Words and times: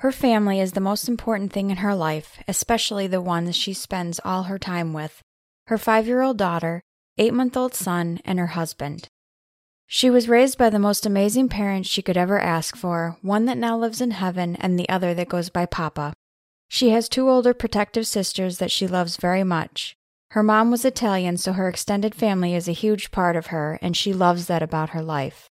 Her 0.00 0.12
family 0.12 0.60
is 0.60 0.72
the 0.72 0.80
most 0.80 1.08
important 1.08 1.52
thing 1.52 1.70
in 1.70 1.78
her 1.78 1.94
life, 1.94 2.38
especially 2.46 3.08
the 3.08 3.20
ones 3.20 3.56
she 3.56 3.72
spends 3.72 4.20
all 4.24 4.44
her 4.44 4.58
time 4.58 4.92
with 4.92 5.22
her 5.66 5.76
five 5.76 6.06
year 6.06 6.22
old 6.22 6.38
daughter, 6.38 6.82
eight 7.18 7.34
month 7.34 7.56
old 7.56 7.74
son, 7.74 8.20
and 8.24 8.38
her 8.38 8.48
husband. 8.48 9.08
She 9.88 10.08
was 10.08 10.28
raised 10.28 10.56
by 10.56 10.70
the 10.70 10.78
most 10.78 11.04
amazing 11.04 11.48
parents 11.48 11.88
she 11.88 12.00
could 12.00 12.16
ever 12.16 12.38
ask 12.38 12.76
for, 12.76 13.16
one 13.22 13.46
that 13.46 13.58
now 13.58 13.76
lives 13.76 14.00
in 14.00 14.12
heaven 14.12 14.54
and 14.56 14.78
the 14.78 14.88
other 14.88 15.14
that 15.14 15.28
goes 15.28 15.50
by 15.50 15.66
Papa. 15.66 16.12
She 16.68 16.90
has 16.90 17.08
two 17.08 17.28
older 17.28 17.52
protective 17.52 18.06
sisters 18.06 18.58
that 18.58 18.70
she 18.70 18.86
loves 18.86 19.16
very 19.16 19.42
much. 19.42 19.96
Her 20.30 20.44
mom 20.44 20.70
was 20.70 20.84
Italian, 20.84 21.38
so 21.38 21.54
her 21.54 21.68
extended 21.68 22.14
family 22.14 22.54
is 22.54 22.68
a 22.68 22.72
huge 22.72 23.10
part 23.10 23.34
of 23.34 23.46
her, 23.46 23.80
and 23.82 23.96
she 23.96 24.12
loves 24.12 24.46
that 24.46 24.62
about 24.62 24.90
her 24.90 25.02
life. 25.02 25.48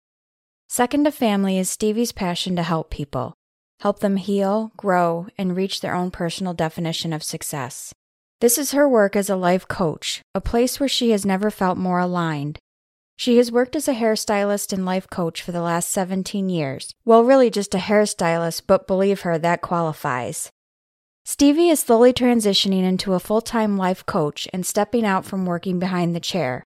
Second 0.67 1.03
to 1.03 1.12
family 1.12 1.59
is 1.59 1.70
Stevie's 1.70 2.13
passion 2.13 2.55
to 2.55 2.63
help 2.63 2.89
people 2.89 3.35
help 3.81 3.99
them 3.99 4.17
heal, 4.17 4.71
grow, 4.77 5.27
and 5.38 5.55
reach 5.55 5.81
their 5.81 5.95
own 5.95 6.12
personal 6.12 6.53
definition 6.53 7.12
of 7.12 7.23
success. 7.23 7.93
This 8.40 8.57
is 8.57 8.71
her 8.71 8.88
work 8.88 9.15
as 9.15 9.29
a 9.29 9.35
life 9.35 9.68
coach, 9.68 10.21
a 10.34 10.41
place 10.41 10.79
where 10.79 10.90
she 10.90 11.12
has 11.12 11.26
never 11.26 11.49
felt 11.49 11.77
more 11.77 11.99
aligned. 11.99 12.60
She 13.18 13.38
has 13.38 13.51
worked 13.51 13.76
as 13.76 13.88
a 13.88 13.93
hairstylist 13.93 14.71
and 14.71 14.85
life 14.85 15.07
coach 15.10 15.41
for 15.41 15.51
the 15.51 15.62
last 15.62 15.91
17 15.91 16.49
years. 16.49 16.93
Well, 17.05 17.23
really 17.23 17.49
just 17.49 17.76
a 17.76 17.79
hairstylist, 17.79 18.63
but 18.68 18.88
believe 18.88 19.21
her, 19.21 19.38
that 19.38 19.62
qualifies. 19.62 20.49
Stevie 21.26 21.70
is 21.70 21.79
slowly 21.79 22.13
transitioning 22.13 22.84
into 22.84 23.13
a 23.13 23.20
full 23.20 23.41
time 23.41 23.77
life 23.77 24.05
coach 24.05 24.48
and 24.54 24.66
stepping 24.66 25.05
out 25.05 25.26
from 25.26 25.45
working 25.45 25.77
behind 25.77 26.16
the 26.16 26.20
chair. 26.20 26.63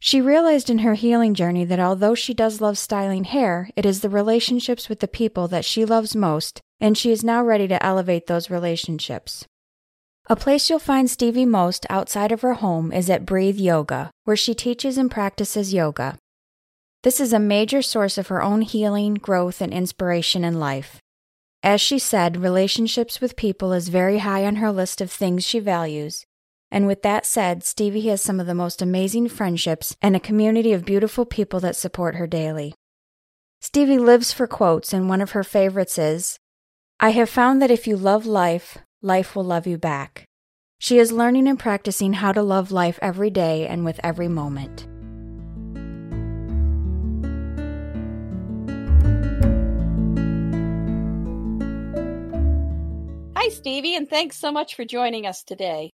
She 0.00 0.20
realized 0.20 0.70
in 0.70 0.78
her 0.78 0.94
healing 0.94 1.34
journey 1.34 1.64
that 1.64 1.80
although 1.80 2.14
she 2.14 2.32
does 2.32 2.60
love 2.60 2.78
styling 2.78 3.24
hair, 3.24 3.70
it 3.74 3.84
is 3.84 4.00
the 4.00 4.08
relationships 4.08 4.88
with 4.88 5.00
the 5.00 5.08
people 5.08 5.48
that 5.48 5.64
she 5.64 5.84
loves 5.84 6.14
most, 6.14 6.60
and 6.80 6.96
she 6.96 7.10
is 7.10 7.24
now 7.24 7.42
ready 7.42 7.66
to 7.66 7.84
elevate 7.84 8.26
those 8.26 8.50
relationships. 8.50 9.44
A 10.30 10.36
place 10.36 10.68
you'll 10.68 10.78
find 10.78 11.10
Stevie 11.10 11.46
most 11.46 11.86
outside 11.90 12.30
of 12.30 12.42
her 12.42 12.54
home 12.54 12.92
is 12.92 13.10
at 13.10 13.26
Breathe 13.26 13.58
Yoga, 13.58 14.10
where 14.24 14.36
she 14.36 14.54
teaches 14.54 14.98
and 14.98 15.10
practices 15.10 15.72
yoga. 15.74 16.16
This 17.02 17.18
is 17.18 17.32
a 17.32 17.38
major 17.38 17.80
source 17.80 18.18
of 18.18 18.28
her 18.28 18.42
own 18.42 18.62
healing, 18.62 19.14
growth, 19.14 19.60
and 19.60 19.72
inspiration 19.72 20.44
in 20.44 20.60
life. 20.60 21.00
As 21.62 21.80
she 21.80 21.98
said, 21.98 22.36
relationships 22.36 23.20
with 23.20 23.36
people 23.36 23.72
is 23.72 23.88
very 23.88 24.18
high 24.18 24.44
on 24.44 24.56
her 24.56 24.70
list 24.70 25.00
of 25.00 25.10
things 25.10 25.44
she 25.44 25.58
values, 25.58 26.24
and 26.70 26.86
with 26.86 27.02
that 27.02 27.24
said, 27.24 27.64
Stevie 27.64 28.08
has 28.08 28.20
some 28.20 28.40
of 28.40 28.46
the 28.46 28.54
most 28.54 28.82
amazing 28.82 29.28
friendships 29.28 29.96
and 30.02 30.14
a 30.14 30.20
community 30.20 30.72
of 30.72 30.84
beautiful 30.84 31.24
people 31.24 31.60
that 31.60 31.76
support 31.76 32.16
her 32.16 32.26
daily. 32.26 32.74
Stevie 33.60 33.98
lives 33.98 34.32
for 34.32 34.46
quotes, 34.46 34.92
and 34.92 35.08
one 35.08 35.20
of 35.20 35.32
her 35.32 35.42
favorites 35.42 35.98
is 35.98 36.38
I 37.00 37.10
have 37.10 37.30
found 37.30 37.62
that 37.62 37.70
if 37.70 37.86
you 37.86 37.96
love 37.96 38.26
life, 38.26 38.78
life 39.02 39.34
will 39.34 39.44
love 39.44 39.66
you 39.66 39.78
back. 39.78 40.24
She 40.78 40.98
is 40.98 41.10
learning 41.10 41.48
and 41.48 41.58
practicing 41.58 42.14
how 42.14 42.32
to 42.32 42.42
love 42.42 42.70
life 42.70 42.98
every 43.02 43.30
day 43.30 43.66
and 43.66 43.84
with 43.84 43.98
every 44.04 44.28
moment. 44.28 44.86
Hi, 53.36 53.48
Stevie, 53.48 53.96
and 53.96 54.08
thanks 54.08 54.36
so 54.36 54.52
much 54.52 54.74
for 54.76 54.84
joining 54.84 55.26
us 55.26 55.42
today. 55.42 55.90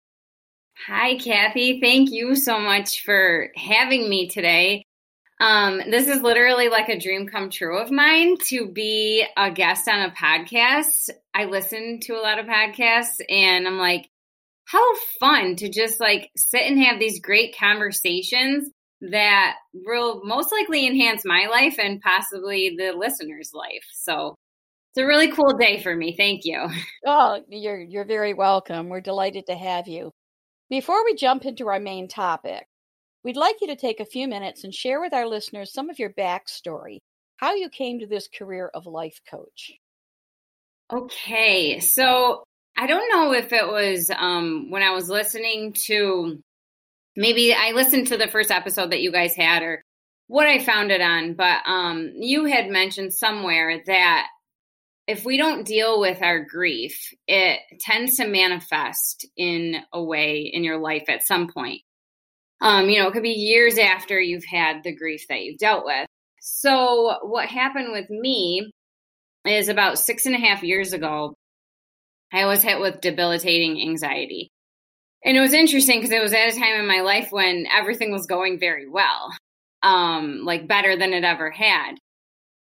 Hi, 0.86 1.16
Kathy. 1.16 1.78
Thank 1.78 2.10
you 2.10 2.34
so 2.34 2.58
much 2.58 3.04
for 3.04 3.50
having 3.54 4.08
me 4.08 4.28
today. 4.28 4.84
Um, 5.38 5.82
this 5.90 6.08
is 6.08 6.22
literally 6.22 6.68
like 6.68 6.88
a 6.88 6.98
dream 6.98 7.26
come 7.26 7.50
true 7.50 7.78
of 7.78 7.90
mine 7.90 8.36
to 8.48 8.66
be 8.66 9.26
a 9.36 9.50
guest 9.50 9.88
on 9.88 10.00
a 10.00 10.10
podcast. 10.10 11.10
I 11.34 11.44
listen 11.44 12.00
to 12.00 12.14
a 12.14 12.22
lot 12.22 12.38
of 12.38 12.46
podcasts 12.46 13.20
and 13.28 13.66
I'm 13.66 13.78
like, 13.78 14.08
how 14.64 14.94
fun 15.18 15.56
to 15.56 15.68
just 15.68 16.00
like 16.00 16.30
sit 16.36 16.62
and 16.62 16.82
have 16.82 16.98
these 16.98 17.20
great 17.20 17.56
conversations 17.58 18.70
that 19.02 19.56
will 19.74 20.22
most 20.24 20.52
likely 20.52 20.86
enhance 20.86 21.24
my 21.24 21.46
life 21.50 21.76
and 21.78 22.00
possibly 22.00 22.76
the 22.78 22.92
listener's 22.92 23.50
life. 23.52 23.84
So 23.92 24.34
it's 24.92 25.02
a 25.02 25.06
really 25.06 25.30
cool 25.30 25.56
day 25.58 25.82
for 25.82 25.94
me. 25.94 26.14
Thank 26.16 26.42
you. 26.44 26.68
Oh, 27.06 27.40
you're 27.48 27.80
you're 27.80 28.04
very 28.04 28.34
welcome. 28.34 28.88
We're 28.88 29.00
delighted 29.00 29.46
to 29.46 29.54
have 29.54 29.88
you. 29.88 30.10
Before 30.70 31.04
we 31.04 31.16
jump 31.16 31.44
into 31.44 31.66
our 31.66 31.80
main 31.80 32.06
topic, 32.06 32.64
we'd 33.24 33.36
like 33.36 33.56
you 33.60 33.66
to 33.66 33.76
take 33.76 33.98
a 33.98 34.04
few 34.04 34.28
minutes 34.28 34.62
and 34.62 34.72
share 34.72 35.00
with 35.00 35.12
our 35.12 35.26
listeners 35.26 35.72
some 35.72 35.90
of 35.90 35.98
your 35.98 36.10
backstory, 36.10 36.98
how 37.38 37.54
you 37.54 37.68
came 37.68 37.98
to 37.98 38.06
this 38.06 38.28
career 38.28 38.70
of 38.72 38.86
life 38.86 39.20
coach. 39.28 39.72
Okay, 40.92 41.80
so 41.80 42.44
I 42.76 42.86
don't 42.86 43.12
know 43.12 43.32
if 43.32 43.52
it 43.52 43.66
was 43.66 44.12
um, 44.16 44.70
when 44.70 44.82
I 44.82 44.92
was 44.92 45.08
listening 45.08 45.72
to 45.86 46.40
maybe 47.16 47.52
I 47.52 47.72
listened 47.72 48.06
to 48.08 48.16
the 48.16 48.28
first 48.28 48.52
episode 48.52 48.92
that 48.92 49.02
you 49.02 49.10
guys 49.10 49.34
had 49.34 49.64
or 49.64 49.82
what 50.28 50.46
I 50.46 50.60
found 50.60 50.92
it 50.92 51.00
on, 51.00 51.34
but 51.34 51.62
um, 51.66 52.12
you 52.14 52.44
had 52.44 52.68
mentioned 52.68 53.12
somewhere 53.12 53.82
that 53.86 54.28
if 55.10 55.24
we 55.24 55.36
don't 55.36 55.66
deal 55.66 55.98
with 55.98 56.22
our 56.22 56.44
grief, 56.44 57.12
it 57.26 57.58
tends 57.80 58.16
to 58.16 58.28
manifest 58.28 59.26
in 59.36 59.76
a 59.92 60.00
way 60.00 60.48
in 60.52 60.62
your 60.62 60.78
life 60.78 61.04
at 61.08 61.26
some 61.26 61.48
point. 61.52 61.80
Um, 62.60 62.88
you 62.88 63.00
know, 63.00 63.08
it 63.08 63.12
could 63.12 63.24
be 63.24 63.30
years 63.30 63.76
after 63.76 64.20
you've 64.20 64.44
had 64.44 64.84
the 64.84 64.94
grief 64.94 65.26
that 65.28 65.40
you've 65.40 65.58
dealt 65.58 65.84
with. 65.84 66.06
So, 66.40 67.16
what 67.22 67.48
happened 67.48 67.90
with 67.90 68.08
me 68.08 68.70
is 69.44 69.68
about 69.68 69.98
six 69.98 70.26
and 70.26 70.34
a 70.36 70.38
half 70.38 70.62
years 70.62 70.92
ago, 70.92 71.34
I 72.32 72.44
was 72.46 72.62
hit 72.62 72.80
with 72.80 73.00
debilitating 73.00 73.80
anxiety. 73.80 74.48
And 75.24 75.36
it 75.36 75.40
was 75.40 75.54
interesting 75.54 75.98
because 75.98 76.12
it 76.12 76.22
was 76.22 76.32
at 76.32 76.54
a 76.54 76.58
time 76.58 76.78
in 76.78 76.86
my 76.86 77.00
life 77.00 77.28
when 77.32 77.66
everything 77.66 78.12
was 78.12 78.26
going 78.26 78.60
very 78.60 78.88
well, 78.88 79.30
um, 79.82 80.44
like 80.44 80.68
better 80.68 80.96
than 80.96 81.12
it 81.12 81.24
ever 81.24 81.50
had 81.50 81.96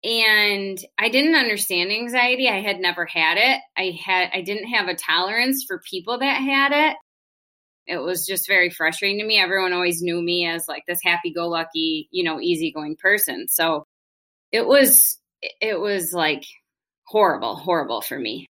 and 0.03 0.77
I 0.97 1.09
didn't 1.09 1.35
understand 1.35 1.91
anxiety. 1.91 2.49
I 2.49 2.59
had 2.61 2.79
never 2.79 3.05
had 3.05 3.37
it. 3.37 3.61
I 3.77 3.97
had 4.03 4.29
I 4.33 4.41
didn't 4.41 4.67
have 4.67 4.87
a 4.87 4.95
tolerance 4.95 5.63
for 5.67 5.81
people 5.89 6.19
that 6.19 6.41
had 6.41 6.89
it. 6.89 6.97
It 7.85 7.97
was 7.97 8.25
just 8.25 8.47
very 8.47 8.69
frustrating 8.69 9.19
to 9.19 9.25
me. 9.25 9.39
Everyone 9.39 9.73
always 9.73 10.01
knew 10.01 10.21
me 10.21 10.47
as 10.47 10.65
like 10.67 10.83
this 10.87 10.99
happy-go-lucky, 11.03 12.07
you 12.11 12.23
know, 12.23 12.39
easygoing 12.39 12.95
person. 12.95 13.47
So 13.49 13.85
it 14.51 14.65
was 14.65 15.19
it 15.61 15.79
was 15.79 16.13
like 16.13 16.43
horrible, 17.07 17.55
horrible 17.55 18.01
for 18.01 18.17
me. 18.17 18.47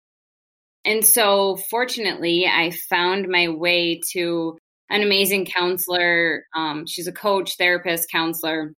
And 0.84 1.06
so 1.06 1.56
fortunately, 1.70 2.46
I 2.46 2.70
found 2.88 3.28
my 3.28 3.48
way 3.48 4.00
to 4.12 4.58
an 4.88 5.02
amazing 5.02 5.46
counselor. 5.46 6.44
Um, 6.56 6.86
she's 6.86 7.06
a 7.06 7.12
coach, 7.12 7.56
therapist, 7.56 8.10
counselor. 8.10 8.72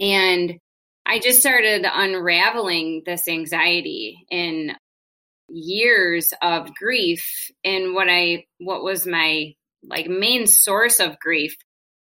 And 0.00 0.58
I 1.06 1.18
just 1.18 1.40
started 1.40 1.86
unraveling 1.90 3.02
this 3.04 3.28
anxiety 3.28 4.24
in 4.30 4.72
years 5.48 6.32
of 6.40 6.74
grief 6.74 7.50
and 7.64 7.94
what 7.94 8.08
I 8.08 8.46
what 8.58 8.82
was 8.82 9.06
my 9.06 9.52
like 9.82 10.06
main 10.06 10.46
source 10.46 11.00
of 11.00 11.18
grief 11.18 11.54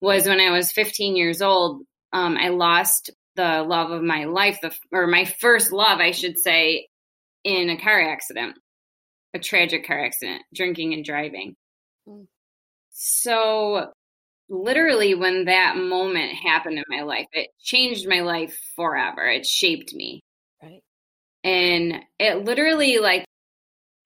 was 0.00 0.26
when 0.26 0.40
I 0.40 0.50
was 0.50 0.72
15 0.72 1.16
years 1.16 1.42
old 1.42 1.82
um, 2.12 2.36
I 2.36 2.48
lost 2.48 3.10
the 3.34 3.64
love 3.66 3.90
of 3.90 4.02
my 4.02 4.24
life 4.24 4.58
the 4.62 4.72
or 4.92 5.06
my 5.06 5.24
first 5.24 5.72
love 5.72 5.98
I 5.98 6.12
should 6.12 6.38
say 6.38 6.86
in 7.42 7.70
a 7.70 7.80
car 7.80 8.00
accident 8.00 8.56
a 9.34 9.38
tragic 9.38 9.86
car 9.86 10.04
accident 10.04 10.42
drinking 10.54 10.94
and 10.94 11.04
driving 11.04 11.56
mm. 12.06 12.26
so 12.90 13.90
literally 14.52 15.14
when 15.14 15.46
that 15.46 15.76
moment 15.76 16.34
happened 16.34 16.78
in 16.78 16.84
my 16.88 17.02
life, 17.02 17.26
it 17.32 17.48
changed 17.60 18.06
my 18.08 18.20
life 18.20 18.56
forever. 18.76 19.24
It 19.24 19.46
shaped 19.46 19.94
me. 19.94 20.20
Right. 20.62 20.82
And 21.42 21.94
it 22.18 22.44
literally 22.44 22.98
like 22.98 23.24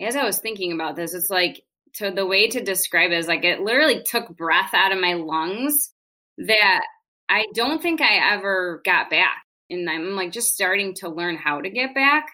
as 0.00 0.16
I 0.16 0.24
was 0.24 0.38
thinking 0.38 0.72
about 0.72 0.96
this, 0.96 1.14
it's 1.14 1.30
like 1.30 1.62
to 1.94 2.10
the 2.10 2.26
way 2.26 2.48
to 2.48 2.62
describe 2.62 3.10
it 3.10 3.18
is 3.18 3.28
like 3.28 3.44
it 3.44 3.60
literally 3.60 4.02
took 4.04 4.36
breath 4.36 4.74
out 4.74 4.92
of 4.92 5.00
my 5.00 5.14
lungs 5.14 5.90
that 6.38 6.82
I 7.28 7.46
don't 7.54 7.82
think 7.82 8.00
I 8.00 8.34
ever 8.34 8.82
got 8.84 9.10
back. 9.10 9.42
And 9.70 9.90
I'm 9.90 10.14
like 10.14 10.32
just 10.32 10.54
starting 10.54 10.94
to 10.96 11.08
learn 11.08 11.36
how 11.36 11.60
to 11.60 11.70
get 11.70 11.94
back. 11.94 12.26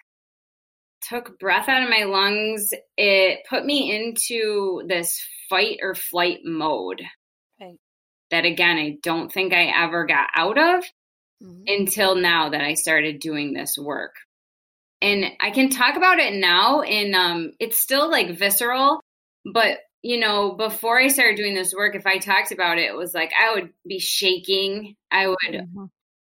took 1.01 1.39
breath 1.39 1.69
out 1.69 1.83
of 1.83 1.89
my 1.89 2.03
lungs. 2.03 2.69
It 2.97 3.39
put 3.49 3.65
me 3.65 3.95
into 3.95 4.83
this 4.87 5.21
fight 5.49 5.79
or 5.81 5.95
flight 5.95 6.39
mode. 6.43 7.01
That 8.31 8.45
again, 8.45 8.77
I 8.77 8.97
don't 9.03 9.31
think 9.31 9.53
I 9.53 9.65
ever 9.83 10.05
got 10.05 10.29
out 10.35 10.57
of 10.57 10.83
Mhm. 11.41 11.67
until 11.67 12.15
now 12.15 12.49
that 12.49 12.61
I 12.61 12.75
started 12.75 13.19
doing 13.19 13.53
this 13.53 13.77
work. 13.77 14.15
And 15.01 15.25
I 15.41 15.51
can 15.51 15.69
talk 15.69 15.95
about 15.97 16.19
it 16.19 16.33
now 16.35 16.81
and 16.81 17.15
um 17.15 17.51
it's 17.59 17.77
still 17.79 18.09
like 18.11 18.37
visceral, 18.37 19.01
but 19.53 19.79
you 20.03 20.19
know, 20.19 20.53
before 20.53 20.99
I 21.01 21.07
started 21.09 21.37
doing 21.37 21.55
this 21.55 21.73
work, 21.75 21.95
if 21.95 22.07
I 22.07 22.19
talked 22.19 22.51
about 22.53 22.77
it, 22.79 22.83
it 22.89 22.95
was 22.97 23.13
like 23.13 23.31
I 23.39 23.53
would 23.55 23.71
be 23.87 23.99
shaking. 23.99 24.95
I 25.11 25.27
would 25.29 25.37
Mhm. 25.47 25.89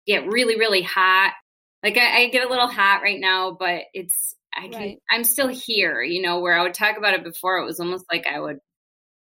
get 0.07 0.27
really, 0.27 0.57
really 0.59 0.83
hot. 0.83 1.35
Like 1.83 1.97
I, 1.99 2.23
I 2.25 2.29
get 2.31 2.47
a 2.47 2.51
little 2.51 2.69
hot 2.69 3.03
right 3.03 3.21
now, 3.21 3.53
but 3.59 3.83
it's 3.95 4.35
I 4.55 4.69
can 4.69 4.91
Right. 4.91 5.01
I'm 5.11 5.25
still 5.25 5.49
here, 5.49 6.03
you 6.03 6.23
know, 6.23 6.41
where 6.41 6.55
I 6.59 6.63
would 6.63 6.75
talk 6.75 6.97
about 6.99 7.15
it 7.15 7.25
before, 7.25 7.59
it 7.59 7.65
was 7.67 7.81
almost 7.81 8.07
like 8.13 8.27
I 8.27 8.41
would 8.41 8.59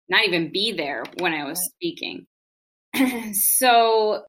not 0.10 0.26
even 0.28 0.52
be 0.52 0.74
there 0.74 1.04
when 1.20 1.34
I 1.34 1.46
was 1.46 1.60
Right. 1.60 1.72
speaking. 1.76 2.28
so 3.34 4.24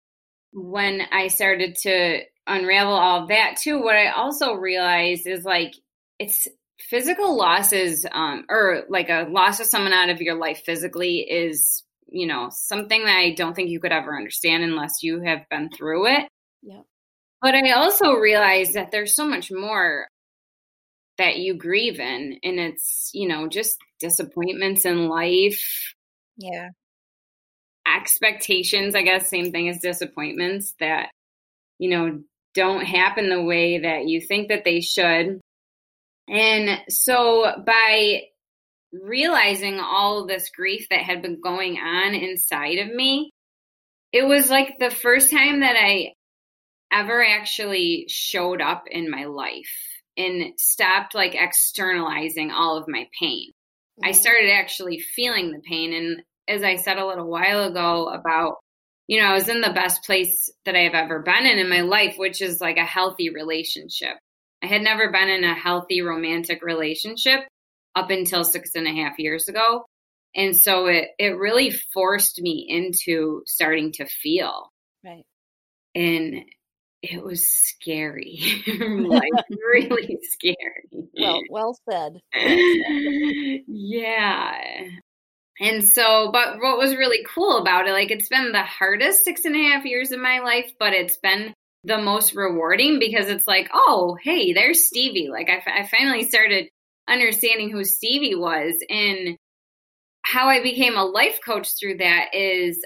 when 0.53 1.03
I 1.13 1.29
started 1.29 1.77
to 1.83 2.21
unravel 2.47 2.93
all 2.93 3.27
that 3.29 3.57
too, 3.63 3.81
what 3.81 3.97
I 3.97 4.09
also 4.11 4.55
realized 4.55 5.27
is 5.27 5.45
like 5.45 5.75
it's 6.19 6.47
physical 6.81 7.37
losses, 7.37 8.07
um, 8.11 8.45
or 8.49 8.85
like 8.89 9.09
a 9.11 9.27
loss 9.31 9.61
of 9.61 9.67
someone 9.67 9.93
out 9.93 10.11
of 10.11 10.21
your 10.21 10.35
life 10.37 10.63
physically 10.65 11.19
is, 11.21 11.85
you 12.09 12.27
know, 12.27 12.49
something 12.51 13.05
that 13.05 13.17
I 13.17 13.35
don't 13.35 13.55
think 13.55 13.71
you 13.71 13.81
could 13.81 13.93
ever 13.93 14.17
understand 14.17 14.63
unless 14.65 15.03
you 15.03 15.21
have 15.21 15.49
been 15.51 15.71
through 15.71 16.07
it. 16.09 16.29
Yeah. 16.63 16.81
But 17.43 17.55
I 17.55 17.73
also 17.73 18.13
realized 18.15 18.75
that 18.75 18.91
there's 18.93 19.15
so 19.15 19.27
much 19.27 19.51
more 19.51 20.09
that 21.19 21.37
you 21.39 21.55
grieve 21.55 22.01
in, 22.01 22.39
and 22.43 22.59
it's, 22.59 23.11
you 23.15 23.29
know, 23.29 23.49
just 23.49 23.77
disappointments 24.01 24.85
in 24.85 25.09
life, 25.09 25.95
Yeah. 26.37 26.71
Expectations, 27.87 28.95
I 28.95 29.03
guess, 29.03 29.29
same 29.29 29.53
thing 29.53 29.69
as 29.69 29.81
disappointments 29.81 30.75
that, 30.81 31.11
you 31.79 31.91
know, 31.91 32.21
don't 32.55 32.85
happen 32.85 33.29
the 33.29 33.43
way 33.43 33.79
that 33.79 34.07
you 34.07 34.21
think 34.21 34.49
that 34.49 34.65
they 34.65 34.81
should. 34.81 35.41
And 36.29 36.81
so 36.89 37.53
by 37.65 38.23
realizing 38.93 39.81
all 39.81 40.27
this 40.27 40.51
grief 40.51 40.87
that 40.91 41.01
had 41.01 41.23
been 41.23 41.41
going 41.41 41.79
on 41.79 42.15
inside 42.15 42.79
of 42.79 42.93
me, 42.93 43.31
it 44.13 44.27
was 44.27 44.51
like 44.51 44.79
the 44.79 44.91
first 44.91 45.31
time 45.31 45.61
that 45.61 45.77
I 45.77 46.15
ever 46.93 47.25
actually 47.25 48.07
showed 48.09 48.61
up 48.61 48.85
in 48.91 49.11
my 49.11 49.27
life 49.27 49.71
and 50.17 50.59
stopped 50.59 51.15
like 51.15 51.35
externalizing 51.35 52.51
all 52.51 52.77
of 52.77 52.89
my 52.89 53.09
pain. 53.21 53.53
I 54.03 54.11
Mhm. 54.11 54.15
started 54.15 54.51
actually 54.51 54.99
feeling 54.99 55.53
the 55.53 55.61
pain. 55.61 55.93
And 55.93 56.25
as 56.51 56.63
I 56.63 56.77
said 56.77 56.99
a 56.99 57.07
little 57.07 57.29
while 57.29 57.65
ago 57.65 58.09
about, 58.09 58.57
you 59.07 59.21
know, 59.21 59.27
I 59.27 59.35
was 59.35 59.49
in 59.49 59.61
the 59.61 59.73
best 59.73 60.05
place 60.05 60.51
that 60.65 60.75
I 60.75 60.81
have 60.81 60.95
ever 60.95 61.21
been 61.21 61.47
in 61.47 61.59
in 61.59 61.69
my 61.69 61.81
life, 61.83 62.17
which 62.17 62.43
is 62.43 62.61
like 62.61 62.77
a 62.77 62.85
healthy 62.85 63.31
relationship. 63.31 64.17
I 64.63 64.67
had 64.67 64.83
never 64.83 65.11
been 65.11 65.29
in 65.29 65.45
a 65.45 65.55
healthy 65.55 66.03
romantic 66.03 66.63
relationship 66.63 67.41
up 67.95 68.11
until 68.11 68.45
six 68.45 68.75
and 68.75 68.87
a 68.87 69.03
half 69.03 69.19
years 69.19 69.49
ago. 69.49 69.85
And 70.35 70.57
so 70.57 70.87
it, 70.87 71.09
it 71.19 71.39
really 71.39 71.71
forced 71.93 72.41
me 72.41 72.67
into 72.69 73.43
starting 73.47 73.93
to 73.93 74.07
feel. 74.07 74.71
Right. 75.05 75.25
And 75.95 76.45
it 77.03 77.25
was 77.25 77.49
scary, 77.49 78.41
like 78.67 79.33
really 79.51 80.19
scary. 80.23 81.09
Well, 81.19 81.41
well 81.51 81.79
said. 81.91 82.21
yeah. 83.67 84.55
And 85.61 85.87
so, 85.87 86.31
but 86.33 86.59
what 86.59 86.79
was 86.79 86.97
really 86.97 87.25
cool 87.35 87.59
about 87.59 87.87
it, 87.87 87.93
like 87.93 88.11
it's 88.11 88.31
been 88.31 88.53
the 88.53 88.63
hardest 88.63 89.25
six 89.25 89.45
and 89.45 89.55
a 89.55 89.69
half 89.71 89.85
years 89.85 90.11
of 90.11 90.19
my 90.19 90.39
life, 90.41 90.73
but 90.79 90.95
it's 90.95 91.19
been 91.19 91.53
the 91.85 91.99
most 91.99 92.35
rewarding 92.35 92.99
because 92.99 93.29
it's 93.29 93.47
like, 93.47 93.69
oh, 93.73 94.17
hey, 94.23 94.55
there's 94.55 94.87
Stevie. 94.87 95.29
Like 95.31 95.51
I, 95.51 95.81
I 95.81 95.87
finally 95.87 96.25
started 96.25 96.69
understanding 97.07 97.71
who 97.71 97.85
Stevie 97.85 98.35
was. 98.35 98.75
And 98.89 99.37
how 100.23 100.49
I 100.49 100.63
became 100.63 100.97
a 100.97 101.05
life 101.05 101.41
coach 101.45 101.69
through 101.79 101.99
that 101.99 102.35
is 102.35 102.83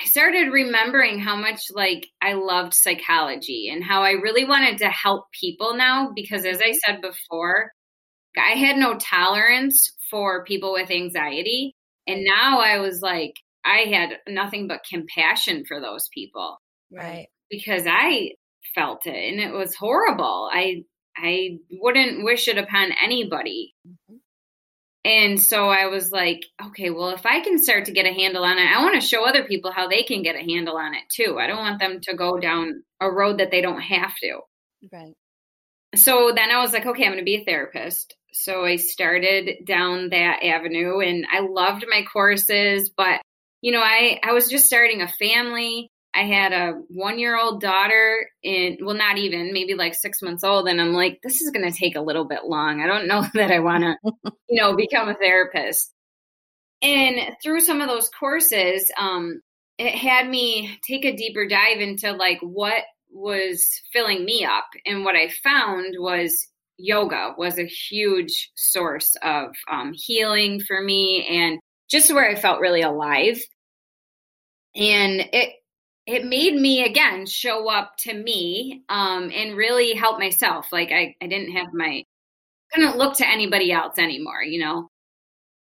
I 0.00 0.06
started 0.06 0.52
remembering 0.52 1.20
how 1.20 1.36
much 1.36 1.66
like 1.70 2.06
I 2.20 2.32
loved 2.34 2.74
psychology 2.74 3.70
and 3.70 3.84
how 3.84 4.02
I 4.02 4.12
really 4.12 4.44
wanted 4.44 4.78
to 4.78 4.88
help 4.88 5.24
people 5.38 5.76
now 5.76 6.12
because 6.14 6.44
as 6.44 6.60
I 6.62 6.72
said 6.72 7.02
before, 7.02 7.70
I 8.36 8.52
had 8.52 8.76
no 8.76 8.94
tolerance 8.98 9.92
for 10.12 10.44
people 10.44 10.72
with 10.74 10.92
anxiety 10.92 11.74
and 12.06 12.22
now 12.24 12.60
I 12.60 12.78
was 12.78 13.00
like 13.02 13.34
I 13.64 13.78
had 13.92 14.10
nothing 14.28 14.68
but 14.68 14.84
compassion 14.88 15.64
for 15.66 15.80
those 15.80 16.08
people 16.14 16.58
Right. 16.92 17.26
because 17.50 17.84
I 17.88 18.32
felt 18.76 19.06
it 19.08 19.32
and 19.32 19.40
it 19.40 19.52
was 19.52 19.74
horrible. 19.74 20.48
I 20.52 20.84
I 21.16 21.58
wouldn't 21.70 22.24
wish 22.24 22.46
it 22.48 22.58
upon 22.58 22.92
anybody. 23.02 23.74
Mhm. 23.86 24.18
And 25.04 25.40
so 25.42 25.68
I 25.68 25.86
was 25.86 26.12
like, 26.12 26.44
okay, 26.68 26.90
well, 26.90 27.08
if 27.10 27.26
I 27.26 27.40
can 27.40 27.58
start 27.60 27.86
to 27.86 27.92
get 27.92 28.06
a 28.06 28.12
handle 28.12 28.44
on 28.44 28.56
it, 28.58 28.66
I 28.66 28.82
want 28.82 28.94
to 28.94 29.06
show 29.06 29.24
other 29.26 29.42
people 29.44 29.72
how 29.72 29.88
they 29.88 30.04
can 30.04 30.22
get 30.22 30.36
a 30.36 30.38
handle 30.52 30.76
on 30.76 30.94
it 30.94 31.02
too. 31.12 31.38
I 31.40 31.48
don't 31.48 31.58
want 31.58 31.80
them 31.80 32.00
to 32.02 32.14
go 32.14 32.38
down 32.38 32.84
a 33.00 33.10
road 33.10 33.38
that 33.38 33.50
they 33.50 33.60
don't 33.62 33.80
have 33.80 34.14
to. 34.22 34.40
Right. 34.92 35.14
So 35.96 36.32
then 36.34 36.50
I 36.52 36.60
was 36.60 36.72
like, 36.72 36.86
okay, 36.86 37.04
I'm 37.04 37.10
going 37.12 37.18
to 37.18 37.24
be 37.24 37.42
a 37.42 37.44
therapist. 37.44 38.14
So 38.32 38.64
I 38.64 38.76
started 38.76 39.64
down 39.64 40.10
that 40.10 40.42
avenue 40.42 41.00
and 41.00 41.26
I 41.30 41.40
loved 41.40 41.84
my 41.88 42.02
courses, 42.10 42.90
but 42.90 43.20
you 43.60 43.72
know, 43.72 43.80
I, 43.80 44.18
I 44.22 44.32
was 44.32 44.48
just 44.48 44.66
starting 44.66 45.02
a 45.02 45.08
family. 45.08 45.90
I 46.14 46.24
had 46.24 46.52
a 46.52 46.72
one 46.88 47.18
year 47.18 47.38
old 47.38 47.60
daughter 47.60 48.28
and 48.44 48.78
well, 48.82 48.96
not 48.96 49.18
even 49.18 49.52
maybe 49.52 49.74
like 49.74 49.94
six 49.94 50.20
months 50.20 50.44
old. 50.44 50.68
And 50.68 50.80
I'm 50.80 50.92
like, 50.92 51.20
this 51.22 51.40
is 51.40 51.50
going 51.50 51.70
to 51.70 51.76
take 51.76 51.96
a 51.96 52.02
little 52.02 52.24
bit 52.24 52.44
long. 52.44 52.80
I 52.80 52.86
don't 52.86 53.06
know 53.06 53.24
that 53.34 53.50
I 53.50 53.60
want 53.60 53.84
to, 53.84 54.12
you 54.48 54.60
know, 54.60 54.76
become 54.76 55.08
a 55.08 55.14
therapist. 55.14 55.92
And 56.82 57.36
through 57.42 57.60
some 57.60 57.80
of 57.80 57.88
those 57.88 58.08
courses, 58.08 58.90
um, 58.98 59.40
it 59.78 59.94
had 59.94 60.28
me 60.28 60.78
take 60.86 61.04
a 61.04 61.16
deeper 61.16 61.46
dive 61.46 61.80
into 61.80 62.12
like 62.12 62.40
what 62.40 62.82
was 63.10 63.64
filling 63.92 64.24
me 64.24 64.44
up. 64.44 64.66
And 64.84 65.04
what 65.04 65.16
I 65.16 65.28
found 65.28 65.94
was 65.98 66.48
yoga 66.82 67.34
was 67.38 67.58
a 67.58 67.66
huge 67.66 68.50
source 68.54 69.16
of 69.22 69.54
um, 69.70 69.92
healing 69.94 70.60
for 70.60 70.80
me 70.80 71.26
and 71.30 71.60
just 71.90 72.12
where 72.12 72.28
I 72.28 72.34
felt 72.34 72.60
really 72.60 72.82
alive. 72.82 73.38
And 74.74 75.28
it, 75.32 75.54
it 76.06 76.24
made 76.24 76.54
me 76.54 76.84
again 76.84 77.26
show 77.26 77.68
up 77.70 77.96
to 77.98 78.12
me 78.12 78.82
um, 78.88 79.30
and 79.34 79.56
really 79.56 79.94
help 79.94 80.18
myself. 80.18 80.68
Like 80.72 80.90
I, 80.90 81.14
I 81.22 81.26
didn't 81.26 81.52
have 81.52 81.72
my 81.72 82.04
couldn't 82.72 82.96
look 82.96 83.16
to 83.18 83.28
anybody 83.28 83.70
else 83.70 83.98
anymore, 83.98 84.42
you 84.42 84.60
know. 84.60 84.88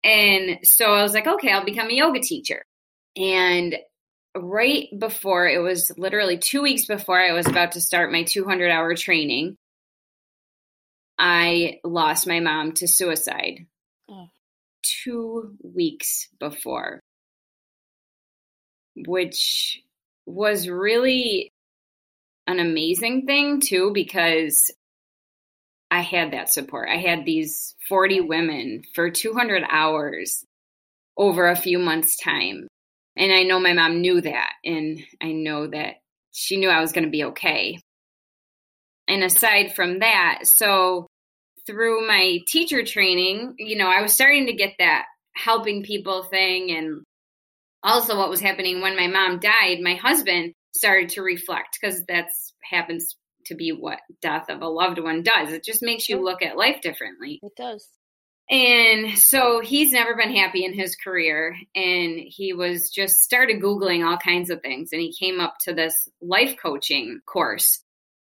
And 0.03 0.59
so 0.63 0.93
I 0.93 1.01
was 1.01 1.13
like, 1.13 1.27
okay, 1.27 1.51
I'll 1.51 1.65
become 1.65 1.89
a 1.89 1.93
yoga 1.93 2.19
teacher. 2.19 2.63
And 3.17 3.75
right 4.37 4.87
before 4.97 5.47
it 5.47 5.59
was 5.59 5.91
literally 5.97 6.37
two 6.37 6.61
weeks 6.61 6.85
before 6.85 7.19
I 7.19 7.33
was 7.33 7.47
about 7.47 7.73
to 7.73 7.81
start 7.81 8.11
my 8.11 8.23
200 8.23 8.69
hour 8.69 8.95
training, 8.95 9.57
I 11.19 11.79
lost 11.83 12.25
my 12.27 12.39
mom 12.39 12.71
to 12.75 12.87
suicide 12.87 13.67
Oh. 14.09 14.29
two 14.81 15.57
weeks 15.61 16.29
before, 16.39 17.01
which 18.95 19.81
was 20.25 20.69
really 20.69 21.51
an 22.47 22.59
amazing 22.59 23.25
thing 23.25 23.59
too 23.61 23.91
because 23.93 24.71
I 25.91 26.01
had 26.01 26.31
that 26.31 26.49
support. 26.51 26.89
I 26.89 26.97
had 26.97 27.25
these 27.25 27.75
40 27.87 28.21
women 28.21 28.83
for 28.93 29.09
200 29.09 29.63
hours 29.69 30.45
over 31.17 31.47
a 31.49 31.55
few 31.55 31.79
months' 31.79 32.15
time. 32.17 32.67
And 33.15 33.31
I 33.33 33.43
know 33.43 33.59
my 33.59 33.73
mom 33.73 34.01
knew 34.01 34.21
that. 34.21 34.53
And 34.63 35.03
I 35.21 35.31
know 35.31 35.67
that 35.67 35.95
she 36.31 36.57
knew 36.57 36.69
I 36.69 36.79
was 36.79 36.91
going 36.93 37.05
to 37.05 37.09
be 37.09 37.25
okay. 37.25 37.79
And 39.07 39.23
aside 39.23 39.73
from 39.75 39.99
that, 39.99 40.41
so 40.43 41.07
through 41.69 42.07
my 42.07 42.39
teacher 42.47 42.83
training, 42.83 43.53
you 43.59 43.77
know, 43.77 43.87
I 43.87 44.01
was 44.01 44.11
starting 44.11 44.47
to 44.47 44.53
get 44.53 44.73
that 44.79 45.05
helping 45.35 45.83
people 45.83 46.23
thing. 46.23 46.71
And 46.71 47.03
also, 47.83 48.17
what 48.17 48.29
was 48.29 48.41
happening 48.41 48.81
when 48.81 48.95
my 48.95 49.05
mom 49.05 49.39
died, 49.39 49.79
my 49.81 49.93
husband 49.93 50.53
started 50.75 51.09
to 51.09 51.21
reflect 51.21 51.77
because 51.79 52.03
that's 52.07 52.53
happens 52.67 53.15
to 53.45 53.55
be 53.55 53.69
what 53.71 53.99
death 54.19 54.49
of 54.49 54.63
a 54.63 54.67
loved 54.67 54.99
one 54.99 55.21
does. 55.21 55.51
It 55.51 55.63
just 55.63 55.83
makes 55.83 56.09
you 56.09 56.23
look 56.23 56.41
at 56.41 56.57
life 56.57 56.81
differently. 56.81 57.39
It 57.43 57.55
does. 57.55 57.87
And 58.49 59.17
so 59.19 59.61
he's 59.61 59.91
never 59.91 60.15
been 60.15 60.33
happy 60.33 60.65
in 60.65 60.73
his 60.73 60.95
career. 60.95 61.55
And 61.75 62.19
he 62.19 62.53
was 62.53 62.89
just 62.89 63.19
started 63.19 63.61
Googling 63.61 64.03
all 64.03 64.17
kinds 64.17 64.49
of 64.49 64.61
things. 64.61 64.89
And 64.91 65.01
he 65.01 65.13
came 65.13 65.39
up 65.39 65.57
to 65.65 65.73
this 65.73 66.09
life 66.19 66.55
coaching 66.61 67.21
course. 67.27 67.79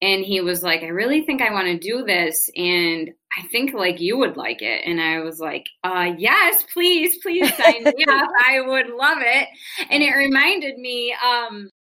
And 0.06 0.24
he 0.24 0.40
was 0.40 0.62
like, 0.62 0.84
I 0.84 0.90
really 0.90 1.24
think 1.24 1.42
I 1.42 1.52
want 1.52 1.66
to 1.66 1.80
do 1.80 2.04
this. 2.06 2.48
And 2.56 3.10
I 3.36 3.42
think 3.48 3.74
like 3.74 4.00
you 4.00 4.20
would 4.20 4.38
like 4.38 4.62
it. 4.62 4.84
And 4.86 5.02
I 5.02 5.22
was 5.22 5.40
like, 5.40 5.66
uh, 5.84 6.12
yes, 6.16 6.64
please, 6.72 7.18
please 7.24 7.52
sign 7.56 7.84
me 7.84 8.06
up. 8.08 8.30
I 8.48 8.62
would 8.62 8.90
love 8.90 9.18
it. 9.22 9.48
And 9.90 10.04
it 10.04 10.12
reminded 10.12 10.78
me, 10.78 11.16
um, 11.26 11.72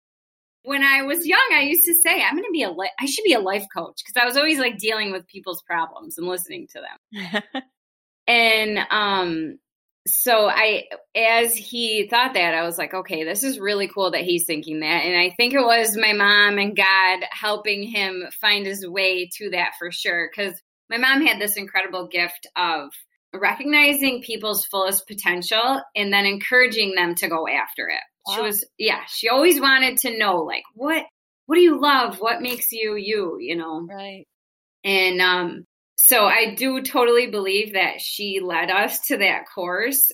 when 0.62 0.82
I 0.82 1.02
was 1.02 1.26
young, 1.26 1.46
I 1.52 1.60
used 1.60 1.84
to 1.84 1.92
say, 1.92 2.22
I'm 2.22 2.32
going 2.32 2.44
to 2.44 2.50
be 2.50 2.62
a, 2.62 2.70
li- 2.70 2.90
I 2.98 3.04
should 3.04 3.24
be 3.24 3.34
a 3.34 3.40
life 3.40 3.66
coach 3.76 4.00
because 4.02 4.18
I 4.18 4.24
was 4.24 4.38
always 4.38 4.58
like 4.58 4.78
dealing 4.78 5.12
with 5.12 5.26
people's 5.26 5.60
problems 5.60 6.16
and 6.16 6.26
listening 6.26 6.66
to 6.68 6.80
them. 6.80 7.42
and, 8.26 8.78
um, 8.90 9.58
so 10.06 10.48
I, 10.48 10.84
as 11.16 11.54
he 11.56 12.08
thought 12.08 12.34
that, 12.34 12.54
I 12.54 12.62
was 12.64 12.76
like, 12.76 12.92
okay, 12.92 13.24
this 13.24 13.42
is 13.42 13.58
really 13.58 13.88
cool 13.88 14.10
that 14.10 14.20
he's 14.20 14.44
thinking 14.44 14.80
that. 14.80 15.04
And 15.04 15.16
I 15.16 15.34
think 15.34 15.54
it 15.54 15.64
was 15.64 15.96
my 15.96 16.12
mom 16.12 16.58
and 16.58 16.76
God 16.76 17.20
helping 17.30 17.84
him 17.84 18.24
find 18.40 18.66
his 18.66 18.86
way 18.86 19.30
to 19.38 19.50
that 19.50 19.72
for 19.78 19.90
sure. 19.90 20.30
Cause 20.34 20.52
my 20.90 20.98
mom 20.98 21.24
had 21.24 21.40
this 21.40 21.56
incredible 21.56 22.08
gift 22.08 22.46
of 22.54 22.90
recognizing 23.32 24.22
people's 24.22 24.66
fullest 24.66 25.06
potential 25.08 25.80
and 25.96 26.12
then 26.12 26.26
encouraging 26.26 26.94
them 26.94 27.14
to 27.14 27.28
go 27.28 27.48
after 27.48 27.88
it. 27.88 28.02
Wow. 28.26 28.36
She 28.36 28.42
was, 28.42 28.64
yeah, 28.78 29.00
she 29.08 29.30
always 29.30 29.60
wanted 29.60 29.98
to 29.98 30.18
know, 30.18 30.42
like, 30.42 30.64
what, 30.74 31.04
what 31.46 31.56
do 31.56 31.62
you 31.62 31.80
love? 31.80 32.16
What 32.18 32.42
makes 32.42 32.72
you 32.72 32.96
you, 32.96 33.38
you 33.40 33.56
know? 33.56 33.86
Right. 33.88 34.26
And, 34.84 35.20
um, 35.22 35.64
so 35.96 36.24
I 36.24 36.54
do 36.54 36.82
totally 36.82 37.28
believe 37.28 37.74
that 37.74 38.00
she 38.00 38.40
led 38.40 38.70
us 38.70 39.00
to 39.06 39.18
that 39.18 39.44
course. 39.54 40.10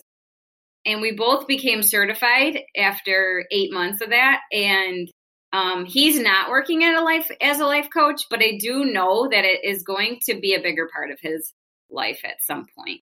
And 0.86 1.00
we 1.00 1.12
both 1.12 1.46
became 1.46 1.82
certified 1.82 2.60
after 2.76 3.44
eight 3.50 3.72
months 3.72 4.00
of 4.00 4.10
that. 4.10 4.40
And 4.52 5.10
um, 5.52 5.84
he's 5.84 6.18
not 6.18 6.50
working 6.50 6.84
at 6.84 6.94
a 6.94 7.02
life 7.02 7.30
as 7.40 7.60
a 7.60 7.66
life 7.66 7.88
coach, 7.92 8.22
but 8.30 8.42
I 8.42 8.58
do 8.58 8.84
know 8.84 9.28
that 9.28 9.44
it 9.44 9.64
is 9.64 9.82
going 9.82 10.20
to 10.26 10.38
be 10.38 10.54
a 10.54 10.62
bigger 10.62 10.88
part 10.92 11.10
of 11.10 11.18
his 11.20 11.52
life 11.90 12.20
at 12.24 12.42
some 12.42 12.66
point. 12.78 13.00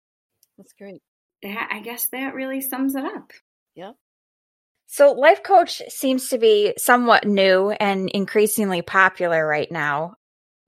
That's 0.57 0.73
great. 0.73 1.03
That 1.43 1.69
I 1.71 1.81
guess 1.81 2.09
that 2.11 2.35
really 2.35 2.61
sums 2.61 2.95
it 2.95 3.05
up. 3.05 3.33
Yeah. 3.75 3.93
So, 4.87 5.13
life 5.13 5.43
coach 5.43 5.83
seems 5.89 6.31
to 6.31 6.39
be 6.39 6.73
somewhat 6.79 7.27
new 7.27 7.71
and 7.71 8.09
increasingly 8.09 8.81
popular 8.81 9.47
right 9.47 9.71
now. 9.71 10.15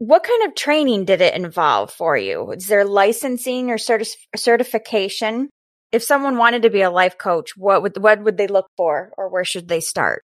What 0.01 0.23
kind 0.23 0.49
of 0.49 0.55
training 0.55 1.05
did 1.05 1.21
it 1.21 1.35
involve 1.35 1.93
for 1.93 2.17
you? 2.17 2.53
Is 2.53 2.69
there 2.69 2.87
licensing 2.87 3.71
or 3.71 3.77
certi- 3.77 4.17
certification? 4.35 5.51
If 5.93 6.03
someone 6.03 6.39
wanted 6.39 6.63
to 6.63 6.71
be 6.71 6.81
a 6.81 6.91
life 6.91 7.19
coach, 7.19 7.55
what 7.55 7.83
would 7.83 7.99
what 8.03 8.23
would 8.23 8.39
they 8.39 8.47
look 8.47 8.67
for, 8.79 9.13
or 9.19 9.29
where 9.29 9.45
should 9.45 9.69
they 9.69 9.81
start? 9.81 10.23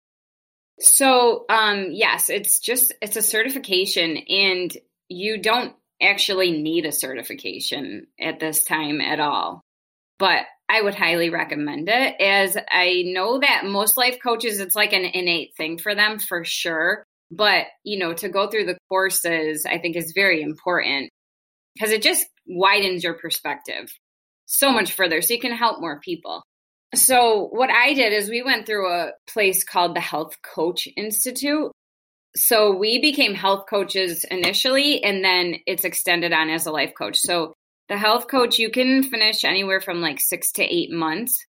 So, 0.81 1.45
um, 1.51 1.89
yes, 1.91 2.31
it's 2.31 2.59
just 2.59 2.95
it's 3.03 3.17
a 3.17 3.23
certification, 3.23 4.17
and 4.17 4.75
you 5.11 5.43
don't 5.43 5.75
actually 6.01 6.53
need 6.53 6.87
a 6.87 6.93
certification 6.93 8.07
at 8.19 8.41
this 8.41 8.65
time 8.65 9.03
at 9.03 9.21
all. 9.21 9.61
But 10.19 10.47
I 10.71 10.81
would 10.81 10.95
highly 10.95 11.29
recommend 11.29 11.91
it 11.91 12.19
as 12.19 12.57
I 12.71 13.03
know 13.05 13.41
that 13.41 13.67
most 13.67 13.99
life 13.99 14.17
coaches, 14.23 14.59
it's 14.59 14.75
like 14.75 14.95
an 14.95 15.05
innate 15.05 15.55
thing 15.55 15.77
for 15.77 15.95
them 15.95 16.19
for 16.19 16.47
sure. 16.47 17.05
But, 17.31 17.67
you 17.85 17.99
know, 17.99 18.15
to 18.15 18.29
go 18.29 18.49
through 18.49 18.67
the 18.67 18.79
courses, 18.89 19.67
I 19.67 19.79
think 19.79 19.97
is 19.97 20.13
very 20.15 20.43
important 20.43 21.11
because 21.75 21.91
it 21.91 22.03
just 22.03 22.27
widens 22.47 23.03
your 23.03 23.15
perspective 23.15 23.91
so 24.47 24.73
much 24.73 24.93
further 24.93 25.21
so 25.21 25.35
you 25.35 25.41
can 25.41 25.53
help 25.53 25.81
more 25.81 26.01
people. 26.01 26.43
So, 26.95 27.49
what 27.51 27.69
I 27.69 27.95
did 27.95 28.13
is 28.13 28.31
we 28.31 28.43
went 28.43 28.65
through 28.65 28.89
a 28.89 29.11
place 29.27 29.65
called 29.65 29.97
the 29.97 30.01
Health 30.01 30.37
Coach 30.43 30.87
Institute. 30.97 31.73
So, 32.37 32.77
we 32.77 33.01
became 33.01 33.35
health 33.35 33.65
coaches 33.69 34.25
initially, 34.31 35.03
and 35.03 35.25
then 35.25 35.57
it's 35.67 35.85
extended 35.85 36.33
on 36.33 36.49
as 36.49 36.67
a 36.67 36.71
life 36.71 36.93
coach. 36.97 37.19
So, 37.19 37.55
the 37.89 37.99
health 37.99 38.29
coach, 38.29 38.59
you 38.59 38.71
can 38.71 39.03
finish 39.03 39.45
anywhere 39.45 39.81
from 39.81 40.01
like 40.01 40.21
six 40.21 40.53
to 40.53 40.63
eight 40.63 40.93
months, 40.93 41.45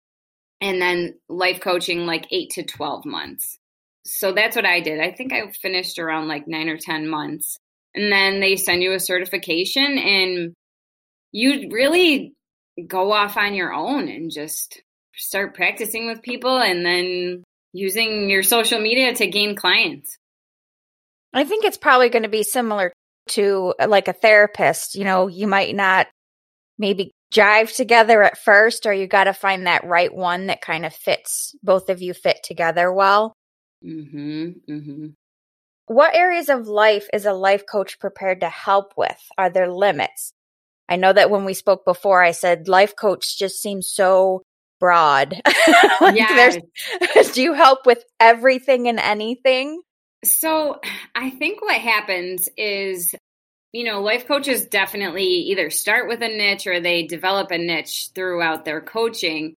and 0.60 0.80
then 0.80 1.14
life 1.30 1.60
coaching, 1.60 2.04
like 2.04 2.26
eight 2.30 2.50
to 2.50 2.62
12 2.62 3.06
months 3.06 3.58
so 4.04 4.32
that's 4.32 4.56
what 4.56 4.66
I 4.66 4.80
did. 4.80 5.00
I 5.00 5.12
think 5.12 5.32
I 5.32 5.50
finished 5.50 5.98
around 5.98 6.28
like 6.28 6.48
nine 6.48 6.68
or 6.68 6.76
10 6.76 7.08
months. 7.08 7.56
And 7.94 8.10
then 8.10 8.40
they 8.40 8.56
send 8.56 8.82
you 8.82 8.92
a 8.92 9.00
certification, 9.00 9.98
and 9.98 10.54
you 11.30 11.68
really 11.70 12.32
go 12.86 13.12
off 13.12 13.36
on 13.36 13.54
your 13.54 13.72
own 13.72 14.08
and 14.08 14.30
just 14.30 14.80
start 15.14 15.54
practicing 15.54 16.06
with 16.06 16.22
people 16.22 16.58
and 16.58 16.86
then 16.86 17.44
using 17.74 18.30
your 18.30 18.42
social 18.42 18.80
media 18.80 19.14
to 19.14 19.26
gain 19.26 19.56
clients. 19.56 20.16
I 21.34 21.44
think 21.44 21.64
it's 21.64 21.76
probably 21.76 22.08
going 22.08 22.24
to 22.24 22.28
be 22.28 22.42
similar 22.42 22.92
to 23.28 23.74
uh, 23.78 23.88
like 23.88 24.08
a 24.08 24.12
therapist. 24.12 24.94
You 24.94 25.04
know, 25.04 25.28
you 25.28 25.46
might 25.46 25.74
not 25.74 26.06
maybe 26.78 27.12
jive 27.32 27.74
together 27.74 28.22
at 28.22 28.38
first, 28.38 28.86
or 28.86 28.92
you 28.92 29.06
got 29.06 29.24
to 29.24 29.32
find 29.32 29.66
that 29.66 29.84
right 29.84 30.12
one 30.14 30.46
that 30.46 30.60
kind 30.60 30.84
of 30.84 30.94
fits 30.94 31.54
both 31.62 31.88
of 31.88 32.02
you 32.02 32.14
fit 32.14 32.38
together 32.42 32.92
well. 32.92 33.34
Mm-hmm. 33.84 34.72
Mm-hmm. 34.72 35.06
What 35.86 36.14
areas 36.14 36.48
of 36.48 36.68
life 36.68 37.08
is 37.12 37.26
a 37.26 37.32
life 37.32 37.64
coach 37.70 37.98
prepared 37.98 38.40
to 38.40 38.48
help 38.48 38.94
with? 38.96 39.18
Are 39.36 39.50
there 39.50 39.70
limits? 39.70 40.32
I 40.88 40.96
know 40.96 41.12
that 41.12 41.30
when 41.30 41.44
we 41.44 41.54
spoke 41.54 41.84
before, 41.84 42.22
I 42.22 42.32
said 42.32 42.68
life 42.68 42.94
coach 42.96 43.38
just 43.38 43.60
seems 43.60 43.88
so 43.88 44.42
broad. 44.78 45.40
like 46.00 46.16
yes. 46.16 46.58
do 47.32 47.42
you 47.42 47.52
help 47.54 47.86
with 47.86 48.04
everything 48.20 48.88
and 48.88 48.98
anything? 48.98 49.80
So 50.24 50.80
I 51.14 51.30
think 51.30 51.62
what 51.62 51.76
happens 51.76 52.48
is, 52.56 53.14
you 53.72 53.84
know, 53.84 54.02
life 54.02 54.26
coaches 54.26 54.66
definitely 54.66 55.24
either 55.24 55.70
start 55.70 56.08
with 56.08 56.22
a 56.22 56.28
niche 56.28 56.66
or 56.66 56.80
they 56.80 57.06
develop 57.06 57.50
a 57.50 57.58
niche 57.58 58.10
throughout 58.14 58.64
their 58.64 58.80
coaching. 58.80 59.54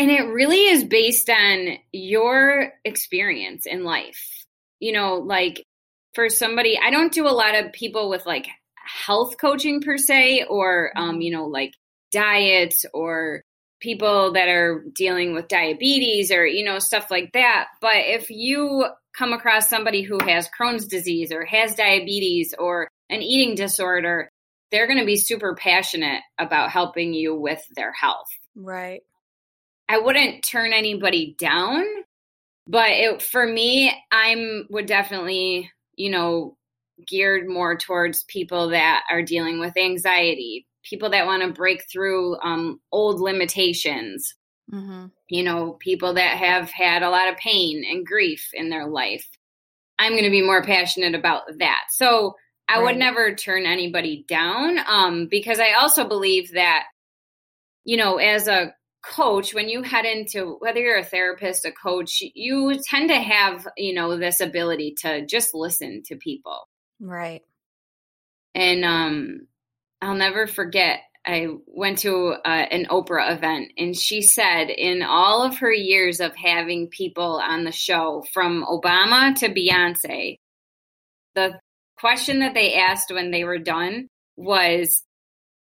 And 0.00 0.10
it 0.10 0.22
really 0.32 0.64
is 0.64 0.82
based 0.82 1.28
on 1.28 1.76
your 1.92 2.72
experience 2.86 3.66
in 3.66 3.84
life. 3.84 4.46
You 4.78 4.92
know, 4.92 5.16
like 5.16 5.66
for 6.14 6.30
somebody, 6.30 6.78
I 6.82 6.90
don't 6.90 7.12
do 7.12 7.28
a 7.28 7.36
lot 7.36 7.54
of 7.54 7.74
people 7.74 8.08
with 8.08 8.24
like 8.24 8.48
health 8.82 9.36
coaching 9.38 9.82
per 9.82 9.98
se, 9.98 10.46
or, 10.48 10.90
um, 10.96 11.10
mm-hmm. 11.10 11.20
you 11.20 11.32
know, 11.32 11.44
like 11.44 11.74
diets 12.12 12.86
or 12.94 13.42
people 13.82 14.32
that 14.32 14.48
are 14.48 14.86
dealing 14.94 15.34
with 15.34 15.48
diabetes 15.48 16.32
or, 16.32 16.46
you 16.46 16.64
know, 16.64 16.78
stuff 16.78 17.10
like 17.10 17.32
that. 17.34 17.66
But 17.82 17.96
if 17.96 18.30
you 18.30 18.86
come 19.14 19.34
across 19.34 19.68
somebody 19.68 20.00
who 20.00 20.18
has 20.24 20.48
Crohn's 20.48 20.86
disease 20.86 21.30
or 21.30 21.44
has 21.44 21.74
diabetes 21.74 22.54
or 22.58 22.88
an 23.10 23.20
eating 23.20 23.54
disorder, 23.54 24.30
they're 24.70 24.86
going 24.86 24.98
to 24.98 25.04
be 25.04 25.16
super 25.16 25.54
passionate 25.54 26.22
about 26.38 26.70
helping 26.70 27.12
you 27.12 27.34
with 27.34 27.62
their 27.76 27.92
health. 27.92 28.28
Right. 28.56 29.02
I 29.90 29.98
wouldn't 29.98 30.44
turn 30.44 30.72
anybody 30.72 31.34
down, 31.36 31.84
but 32.68 32.90
it, 32.90 33.22
for 33.22 33.44
me, 33.44 33.92
I'm 34.12 34.68
would 34.70 34.86
definitely, 34.86 35.68
you 35.96 36.10
know, 36.10 36.56
geared 37.08 37.48
more 37.48 37.76
towards 37.76 38.22
people 38.28 38.68
that 38.68 39.02
are 39.10 39.20
dealing 39.20 39.58
with 39.58 39.76
anxiety, 39.76 40.64
people 40.84 41.10
that 41.10 41.26
want 41.26 41.42
to 41.42 41.52
break 41.52 41.86
through 41.90 42.38
um, 42.40 42.80
old 42.92 43.20
limitations, 43.20 44.32
mm-hmm. 44.72 45.06
you 45.28 45.42
know, 45.42 45.72
people 45.80 46.14
that 46.14 46.36
have 46.36 46.70
had 46.70 47.02
a 47.02 47.10
lot 47.10 47.28
of 47.28 47.36
pain 47.36 47.84
and 47.84 48.06
grief 48.06 48.50
in 48.54 48.70
their 48.70 48.86
life. 48.86 49.28
I'm 49.98 50.12
going 50.12 50.22
to 50.22 50.30
be 50.30 50.46
more 50.46 50.62
passionate 50.62 51.16
about 51.16 51.42
that. 51.58 51.86
So 51.90 52.36
I 52.68 52.76
right. 52.76 52.84
would 52.84 52.96
never 52.96 53.34
turn 53.34 53.66
anybody 53.66 54.24
down 54.28 54.78
um, 54.86 55.26
because 55.28 55.58
I 55.58 55.72
also 55.72 56.06
believe 56.06 56.52
that, 56.52 56.84
you 57.84 57.96
know, 57.96 58.18
as 58.18 58.46
a 58.46 58.72
coach 59.02 59.54
when 59.54 59.68
you 59.68 59.82
head 59.82 60.04
into 60.04 60.56
whether 60.58 60.80
you're 60.80 60.98
a 60.98 61.04
therapist 61.04 61.64
a 61.64 61.72
coach 61.72 62.22
you 62.34 62.78
tend 62.84 63.08
to 63.08 63.18
have 63.18 63.66
you 63.76 63.94
know 63.94 64.16
this 64.16 64.40
ability 64.40 64.94
to 65.00 65.24
just 65.26 65.54
listen 65.54 66.02
to 66.06 66.16
people. 66.16 66.68
Right. 67.00 67.42
And 68.54 68.84
um 68.84 69.46
i'll 70.02 70.14
never 70.14 70.46
forget 70.46 71.00
i 71.26 71.46
went 71.66 71.98
to 71.98 72.34
uh, 72.44 72.48
an 72.48 72.86
oprah 72.86 73.36
event 73.36 73.70
and 73.76 73.96
she 73.96 74.22
said 74.22 74.70
in 74.70 75.02
all 75.02 75.42
of 75.42 75.58
her 75.58 75.72
years 75.72 76.20
of 76.20 76.34
having 76.34 76.88
people 76.88 77.40
on 77.42 77.64
the 77.64 77.72
show 77.72 78.24
from 78.32 78.64
obama 78.64 79.34
to 79.34 79.48
beyonce 79.48 80.36
the 81.34 81.58
question 81.98 82.40
that 82.40 82.54
they 82.54 82.74
asked 82.74 83.12
when 83.12 83.30
they 83.30 83.44
were 83.44 83.58
done 83.58 84.08
was 84.36 85.04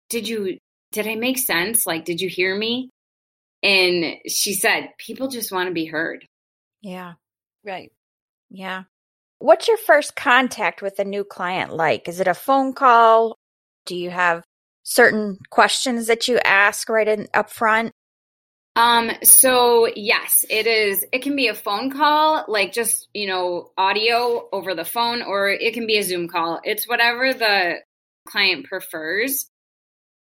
did 0.09 0.27
you 0.27 0.57
did 0.91 1.07
i 1.07 1.15
make 1.15 1.37
sense? 1.37 1.85
Like 1.85 2.05
did 2.05 2.21
you 2.21 2.29
hear 2.29 2.55
me 2.55 2.89
and 3.63 4.17
she 4.27 4.53
said, 4.53 4.89
people 4.97 5.29
just 5.29 5.51
want 5.51 5.69
to 5.69 5.73
be 5.73 5.85
heard. 5.85 6.27
Yeah. 6.81 7.13
Right. 7.65 7.91
Yeah. 8.49 8.83
What's 9.39 9.67
your 9.67 9.77
first 9.77 10.15
contact 10.15 10.81
with 10.81 10.99
a 10.99 11.05
new 11.05 11.23
client 11.23 11.73
like? 11.73 12.07
Is 12.07 12.19
it 12.19 12.27
a 12.27 12.33
phone 12.33 12.73
call? 12.73 13.37
Do 13.85 13.95
you 13.95 14.09
have 14.09 14.43
certain 14.83 15.39
questions 15.49 16.07
that 16.07 16.27
you 16.27 16.37
ask 16.39 16.89
right 16.89 17.07
in 17.07 17.27
up 17.33 17.49
front? 17.49 17.93
Um, 18.75 19.11
so 19.23 19.87
yes, 19.95 20.43
it 20.49 20.65
is 20.65 21.05
it 21.11 21.21
can 21.21 21.35
be 21.35 21.47
a 21.47 21.53
phone 21.53 21.91
call, 21.91 22.43
like 22.47 22.73
just, 22.73 23.07
you 23.13 23.27
know, 23.27 23.71
audio 23.77 24.49
over 24.51 24.73
the 24.73 24.85
phone, 24.85 25.21
or 25.21 25.49
it 25.49 25.73
can 25.73 25.85
be 25.85 25.97
a 25.97 26.03
Zoom 26.03 26.27
call. 26.27 26.59
It's 26.63 26.87
whatever 26.87 27.33
the 27.33 27.75
client 28.27 28.65
prefers. 28.65 29.45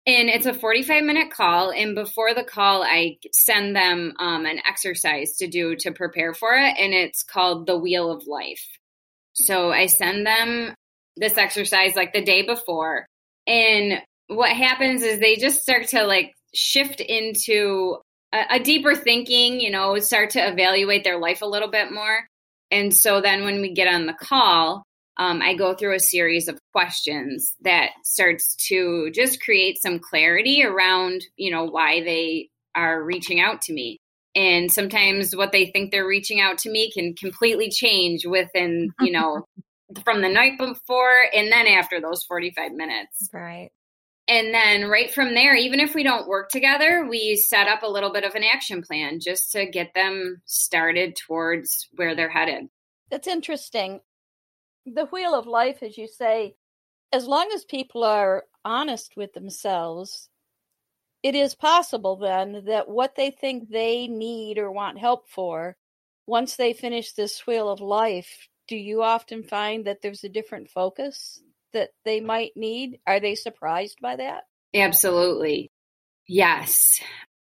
And 0.06 0.28
it's 0.28 0.46
a 0.46 0.54
45 0.54 1.02
minute 1.02 1.30
call. 1.30 1.72
And 1.72 1.94
before 1.94 2.32
the 2.32 2.44
call, 2.44 2.84
I 2.84 3.18
send 3.32 3.74
them 3.74 4.12
um, 4.20 4.46
an 4.46 4.60
exercise 4.68 5.36
to 5.38 5.48
do 5.48 5.74
to 5.76 5.90
prepare 5.90 6.32
for 6.32 6.54
it. 6.54 6.76
And 6.78 6.92
it's 6.92 7.24
called 7.24 7.66
the 7.66 7.76
Wheel 7.76 8.10
of 8.10 8.26
Life. 8.26 8.64
So 9.34 9.72
I 9.72 9.86
send 9.86 10.24
them 10.24 10.74
this 11.16 11.36
exercise 11.36 11.96
like 11.96 12.12
the 12.12 12.22
day 12.22 12.42
before. 12.42 13.06
And 13.46 14.00
what 14.28 14.50
happens 14.50 15.02
is 15.02 15.18
they 15.18 15.36
just 15.36 15.62
start 15.62 15.88
to 15.88 16.04
like 16.04 16.32
shift 16.54 17.00
into 17.00 17.96
a, 18.32 18.56
a 18.56 18.60
deeper 18.60 18.94
thinking, 18.94 19.60
you 19.60 19.70
know, 19.70 19.98
start 19.98 20.30
to 20.30 20.40
evaluate 20.40 21.04
their 21.04 21.18
life 21.18 21.42
a 21.42 21.46
little 21.46 21.70
bit 21.70 21.92
more. 21.92 22.26
And 22.70 22.94
so 22.94 23.20
then 23.20 23.44
when 23.44 23.60
we 23.60 23.72
get 23.72 23.92
on 23.92 24.06
the 24.06 24.14
call, 24.14 24.84
um, 25.18 25.40
I 25.42 25.54
go 25.54 25.74
through 25.74 25.94
a 25.94 26.00
series 26.00 26.48
of 26.48 26.58
questions 26.72 27.54
that 27.62 27.90
starts 28.04 28.54
to 28.68 29.10
just 29.14 29.42
create 29.42 29.80
some 29.80 29.98
clarity 29.98 30.62
around, 30.64 31.22
you 31.36 31.50
know, 31.50 31.64
why 31.64 32.02
they 32.02 32.50
are 32.74 33.02
reaching 33.02 33.40
out 33.40 33.62
to 33.62 33.72
me. 33.72 33.98
And 34.34 34.70
sometimes 34.70 35.34
what 35.34 35.52
they 35.52 35.66
think 35.66 35.90
they're 35.90 36.06
reaching 36.06 36.40
out 36.40 36.58
to 36.58 36.70
me 36.70 36.92
can 36.92 37.14
completely 37.14 37.70
change 37.70 38.26
within, 38.26 38.90
you 39.00 39.12
know, 39.12 39.46
from 40.04 40.20
the 40.20 40.28
night 40.28 40.58
before 40.58 41.14
and 41.32 41.50
then 41.50 41.66
after 41.66 42.00
those 42.00 42.24
45 42.24 42.72
minutes. 42.72 43.30
Right. 43.32 43.70
And 44.28 44.52
then 44.52 44.88
right 44.88 45.12
from 45.12 45.34
there, 45.34 45.54
even 45.54 45.78
if 45.80 45.94
we 45.94 46.02
don't 46.02 46.28
work 46.28 46.50
together, 46.50 47.06
we 47.08 47.36
set 47.36 47.68
up 47.68 47.82
a 47.82 47.88
little 47.88 48.12
bit 48.12 48.24
of 48.24 48.34
an 48.34 48.42
action 48.42 48.82
plan 48.82 49.20
just 49.20 49.52
to 49.52 49.66
get 49.66 49.94
them 49.94 50.42
started 50.44 51.16
towards 51.16 51.88
where 51.92 52.16
they're 52.16 52.28
headed. 52.28 52.64
That's 53.08 53.28
interesting. 53.28 54.00
The 54.86 55.06
wheel 55.06 55.34
of 55.34 55.46
life, 55.46 55.82
as 55.82 55.98
you 55.98 56.06
say, 56.06 56.54
as 57.12 57.26
long 57.26 57.50
as 57.52 57.64
people 57.64 58.04
are 58.04 58.44
honest 58.64 59.16
with 59.16 59.32
themselves, 59.32 60.28
it 61.22 61.34
is 61.34 61.54
possible 61.56 62.16
then 62.16 62.64
that 62.66 62.88
what 62.88 63.16
they 63.16 63.30
think 63.30 63.68
they 63.68 64.06
need 64.06 64.58
or 64.58 64.70
want 64.70 64.98
help 64.98 65.28
for, 65.28 65.76
once 66.26 66.56
they 66.56 66.72
finish 66.72 67.12
this 67.12 67.46
wheel 67.46 67.68
of 67.68 67.80
life, 67.80 68.48
do 68.68 68.76
you 68.76 69.02
often 69.02 69.42
find 69.42 69.86
that 69.86 70.02
there's 70.02 70.24
a 70.24 70.28
different 70.28 70.70
focus 70.70 71.40
that 71.72 71.90
they 72.04 72.20
might 72.20 72.52
need? 72.56 73.00
Are 73.06 73.20
they 73.20 73.34
surprised 73.34 73.98
by 74.00 74.16
that? 74.16 74.44
Absolutely. 74.74 75.70
Yes. 76.28 77.00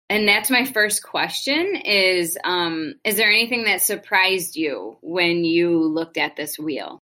And 0.09 0.27
that's 0.27 0.49
my 0.49 0.65
first 0.65 1.03
question 1.03 1.75
is 1.85 2.37
um 2.43 2.93
is 3.03 3.15
there 3.15 3.29
anything 3.31 3.63
that 3.65 3.81
surprised 3.81 4.55
you 4.55 4.97
when 5.01 5.43
you 5.43 5.79
looked 5.79 6.17
at 6.17 6.35
this 6.35 6.59
wheel? 6.59 7.02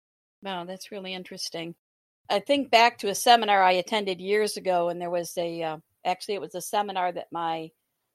Wow, 0.46 0.64
that's 0.64 0.92
really 0.92 1.12
interesting. 1.12 1.74
I 2.30 2.38
think 2.38 2.70
back 2.70 2.98
to 2.98 3.08
a 3.08 3.16
seminar 3.16 3.64
I 3.64 3.72
attended 3.72 4.20
years 4.20 4.56
ago 4.56 4.90
and 4.90 5.00
there 5.00 5.10
was 5.10 5.36
a 5.36 5.60
uh, 5.60 5.78
actually 6.04 6.34
it 6.34 6.40
was 6.40 6.54
a 6.54 6.60
seminar 6.60 7.10
that 7.10 7.26
my 7.32 7.70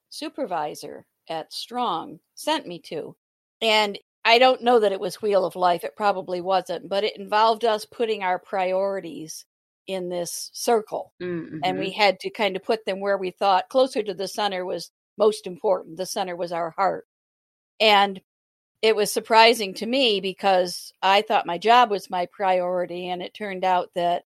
supervisor 0.08 1.04
at 1.28 1.52
Strong 1.52 2.20
sent 2.34 2.66
me 2.66 2.78
to. 2.86 3.14
And 3.60 3.98
I 4.24 4.38
don't 4.38 4.62
know 4.62 4.80
that 4.80 4.92
it 4.92 5.00
was 5.00 5.20
Wheel 5.20 5.44
of 5.44 5.56
Life. 5.56 5.84
It 5.84 5.94
probably 5.94 6.40
wasn't, 6.40 6.88
but 6.88 7.04
it 7.04 7.18
involved 7.18 7.66
us 7.66 7.84
putting 7.84 8.22
our 8.22 8.38
priorities 8.38 9.44
in 9.86 10.08
this 10.08 10.48
circle. 10.54 11.12
Mm-hmm. 11.22 11.58
And 11.62 11.78
we 11.78 11.90
had 11.90 12.18
to 12.20 12.30
kind 12.30 12.56
of 12.56 12.64
put 12.64 12.86
them 12.86 13.00
where 13.00 13.18
we 13.18 13.30
thought 13.30 13.68
closer 13.68 14.02
to 14.02 14.14
the 14.14 14.26
center 14.26 14.64
was 14.64 14.90
most 15.18 15.46
important. 15.46 15.98
The 15.98 16.06
center 16.06 16.34
was 16.34 16.50
our 16.50 16.70
heart. 16.70 17.04
And 17.78 18.22
it 18.82 18.96
was 18.96 19.12
surprising 19.12 19.72
to 19.74 19.86
me 19.86 20.20
because 20.20 20.92
I 21.00 21.22
thought 21.22 21.46
my 21.46 21.56
job 21.56 21.90
was 21.90 22.10
my 22.10 22.26
priority. 22.26 23.08
And 23.08 23.22
it 23.22 23.32
turned 23.32 23.64
out 23.64 23.90
that 23.94 24.24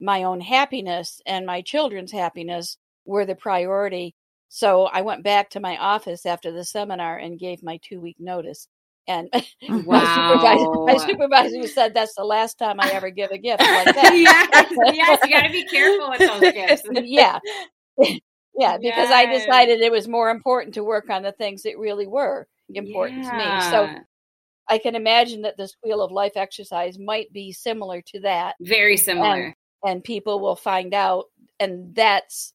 my 0.00 0.22
own 0.22 0.40
happiness 0.40 1.20
and 1.26 1.44
my 1.44 1.60
children's 1.62 2.12
happiness 2.12 2.78
were 3.04 3.26
the 3.26 3.34
priority. 3.34 4.14
So 4.48 4.84
I 4.84 5.02
went 5.02 5.24
back 5.24 5.50
to 5.50 5.60
my 5.60 5.76
office 5.76 6.24
after 6.24 6.52
the 6.52 6.64
seminar 6.64 7.18
and 7.18 7.40
gave 7.40 7.62
my 7.62 7.80
two 7.82 8.00
week 8.00 8.16
notice. 8.20 8.68
And 9.08 9.28
wow. 9.32 9.40
Mm-hmm. 9.68 9.90
my, 9.90 10.14
supervisor, 10.14 10.84
my 10.86 11.06
supervisor 11.06 11.66
said 11.66 11.92
that's 11.92 12.14
the 12.14 12.24
last 12.24 12.58
time 12.58 12.78
I 12.78 12.90
ever 12.90 13.10
give 13.10 13.32
a 13.32 13.38
gift 13.38 13.60
like 13.62 13.94
that. 13.94 14.14
yes, 14.14 14.94
yes, 14.94 15.18
you 15.24 15.30
got 15.30 15.42
to 15.42 15.50
be 15.50 15.64
careful 15.64 16.10
with 16.10 16.18
those 16.20 16.52
gifts. 16.52 16.82
yeah. 17.04 17.38
Yeah, 18.54 18.76
because 18.76 19.08
yes. 19.08 19.12
I 19.12 19.26
decided 19.26 19.80
it 19.80 19.92
was 19.92 20.06
more 20.06 20.30
important 20.30 20.74
to 20.74 20.84
work 20.84 21.10
on 21.10 21.22
the 21.22 21.32
things 21.32 21.62
that 21.62 21.78
really 21.78 22.06
were 22.06 22.46
important 22.68 23.24
yeah. 23.24 23.30
to 23.30 23.36
me. 23.36 23.70
So 23.70 24.04
I 24.68 24.78
can 24.78 24.94
imagine 24.94 25.42
that 25.42 25.56
this 25.56 25.74
wheel 25.82 26.02
of 26.02 26.12
life 26.12 26.36
exercise 26.36 26.98
might 26.98 27.32
be 27.32 27.52
similar 27.52 28.02
to 28.02 28.20
that. 28.20 28.56
Very 28.60 28.96
similar. 28.96 29.34
And, 29.34 29.54
and 29.84 30.04
people 30.04 30.40
will 30.40 30.56
find 30.56 30.92
out. 30.92 31.26
And 31.58 31.94
that's 31.94 32.52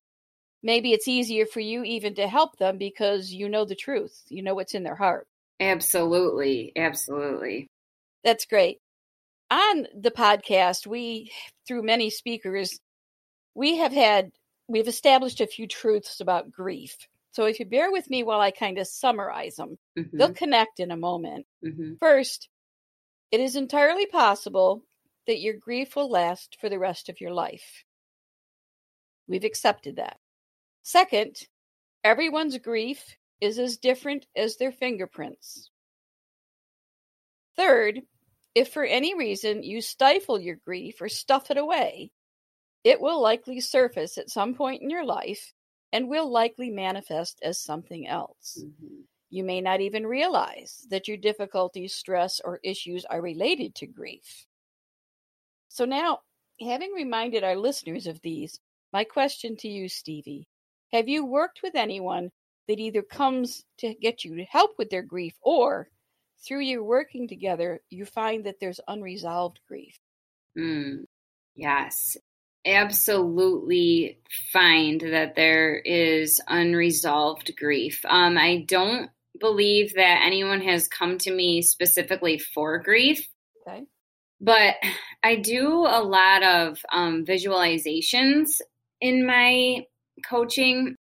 maybe 0.61 0.93
it's 0.93 1.07
easier 1.07 1.45
for 1.45 1.59
you 1.59 1.83
even 1.83 2.15
to 2.15 2.27
help 2.27 2.57
them 2.57 2.77
because 2.77 3.33
you 3.33 3.49
know 3.49 3.65
the 3.65 3.75
truth. 3.75 4.21
You 4.29 4.43
know 4.43 4.55
what's 4.55 4.75
in 4.75 4.83
their 4.83 4.95
heart. 4.95 5.27
Absolutely. 5.59 6.71
Absolutely. 6.75 7.67
That's 8.23 8.45
great. 8.45 8.79
On 9.51 9.87
the 9.95 10.11
podcast, 10.11 10.87
we, 10.87 11.31
through 11.67 11.83
many 11.83 12.09
speakers, 12.09 12.79
we 13.55 13.77
have 13.77 13.91
had, 13.91 14.31
we've 14.67 14.87
established 14.87 15.41
a 15.41 15.47
few 15.47 15.67
truths 15.67 16.19
about 16.21 16.51
grief. 16.51 16.95
So 17.33 17.45
if 17.45 17.59
you 17.59 17.65
bear 17.65 17.91
with 17.91 18.09
me 18.11 18.21
while 18.23 18.39
I 18.39 18.51
kind 18.51 18.77
of 18.77 18.87
summarize 18.87 19.55
them, 19.55 19.77
mm-hmm. 19.97 20.15
they'll 20.15 20.33
connect 20.33 20.79
in 20.79 20.91
a 20.91 20.97
moment. 20.97 21.47
Mm-hmm. 21.65 21.93
First, 21.99 22.47
it 23.31 23.39
is 23.39 23.55
entirely 23.55 24.05
possible 24.05 24.83
that 25.25 25.39
your 25.39 25.55
grief 25.55 25.95
will 25.95 26.09
last 26.09 26.57
for 26.61 26.69
the 26.69 26.77
rest 26.77 27.09
of 27.09 27.19
your 27.19 27.33
life. 27.33 27.83
We've 29.27 29.43
accepted 29.43 29.95
that. 29.95 30.17
Second, 30.83 31.37
everyone's 32.03 32.57
grief 32.59 33.03
is 33.41 33.57
as 33.57 33.77
different 33.77 34.27
as 34.35 34.57
their 34.57 34.71
fingerprints. 34.71 35.71
Third, 37.55 38.01
if 38.53 38.71
for 38.71 38.83
any 38.83 39.17
reason 39.17 39.63
you 39.63 39.81
stifle 39.81 40.39
your 40.39 40.57
grief 40.63 41.01
or 41.01 41.09
stuff 41.09 41.49
it 41.49 41.57
away, 41.57 42.11
it 42.83 43.01
will 43.01 43.19
likely 43.19 43.59
surface 43.59 44.19
at 44.19 44.29
some 44.29 44.53
point 44.53 44.83
in 44.83 44.91
your 44.91 45.05
life 45.05 45.51
and 45.93 46.09
will 46.09 46.29
likely 46.29 46.71
manifest 46.71 47.39
as 47.43 47.59
something 47.59 48.07
else. 48.07 48.57
Mm-hmm. 48.59 49.01
You 49.29 49.43
may 49.43 49.61
not 49.61 49.79
even 49.79 50.05
realize 50.05 50.85
that 50.89 51.07
your 51.07 51.17
difficulties, 51.17 51.93
stress, 51.93 52.41
or 52.43 52.59
issues 52.63 53.05
are 53.05 53.21
related 53.21 53.75
to 53.75 53.87
grief. 53.87 54.45
So, 55.69 55.85
now, 55.85 56.19
having 56.59 56.91
reminded 56.91 57.43
our 57.43 57.55
listeners 57.55 58.07
of 58.07 58.21
these, 58.21 58.59
my 58.91 59.03
question 59.03 59.55
to 59.57 59.67
you, 59.67 59.87
Stevie 59.87 60.47
have 60.91 61.07
you 61.07 61.25
worked 61.25 61.61
with 61.63 61.75
anyone 61.75 62.31
that 62.67 62.79
either 62.79 63.01
comes 63.01 63.63
to 63.79 63.93
get 63.95 64.23
you 64.23 64.35
to 64.35 64.43
help 64.45 64.71
with 64.77 64.89
their 64.89 65.01
grief 65.01 65.33
or 65.41 65.89
through 66.45 66.61
your 66.61 66.83
working 66.83 67.27
together, 67.27 67.81
you 67.89 68.05
find 68.05 68.45
that 68.45 68.59
there's 68.59 68.79
unresolved 68.87 69.59
grief. 69.67 69.97
Mm, 70.57 71.05
yes, 71.55 72.17
absolutely 72.65 74.19
find 74.51 75.01
that 75.01 75.35
there 75.35 75.75
is 75.75 76.39
unresolved 76.47 77.55
grief. 77.57 78.01
Um, 78.05 78.37
I 78.37 78.65
don't 78.67 79.09
believe 79.39 79.95
that 79.95 80.21
anyone 80.25 80.61
has 80.61 80.87
come 80.87 81.17
to 81.19 81.33
me 81.33 81.61
specifically 81.61 82.39
for 82.39 82.79
grief. 82.79 83.27
Okay. 83.67 83.83
But 84.39 84.75
I 85.23 85.37
do 85.37 85.85
a 85.87 86.03
lot 86.03 86.43
of 86.43 86.79
um, 86.91 87.25
visualizations 87.25 88.61
in 89.01 89.25
my 89.25 89.85
coaching 90.27 90.95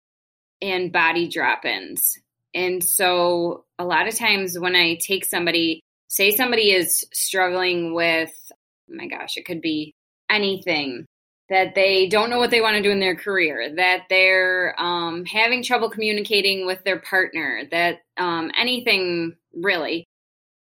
and 0.61 0.93
body 0.93 1.29
drop 1.29 1.65
ins. 1.65 2.19
And 2.55 2.83
so 2.83 3.65
a 3.79 3.85
lot 3.85 4.09
of 4.09 4.17
times 4.17 4.59
when 4.59 4.75
I 4.75 4.97
take 4.97 5.25
somebody, 5.25 5.81
say 6.09 6.35
somebody 6.35 6.73
is 6.73 7.05
struggling 7.13 7.95
with, 7.95 8.33
oh 8.53 8.95
my 8.95 9.07
gosh, 9.07 9.37
it 9.37 9.45
could 9.45 9.61
be 9.61 9.95
anything 10.31 11.07
that 11.49 11.75
they 11.75 12.09
don't 12.09 12.29
know 12.29 12.39
what 12.39 12.51
they 12.51 12.61
want 12.61 12.77
to 12.77 12.83
do 12.83 12.91
in 12.91 13.01
their 13.01 13.17
career, 13.17 13.75
that 13.77 14.03
they're 14.11 14.75
um, 14.79 15.25
having 15.25 15.63
trouble 15.63 15.89
communicating 15.89 16.67
with 16.67 16.83
their 16.85 16.99
partner, 16.99 17.63
that 17.71 18.01
um, 18.19 18.51
anything 18.59 19.35
really. 19.55 20.05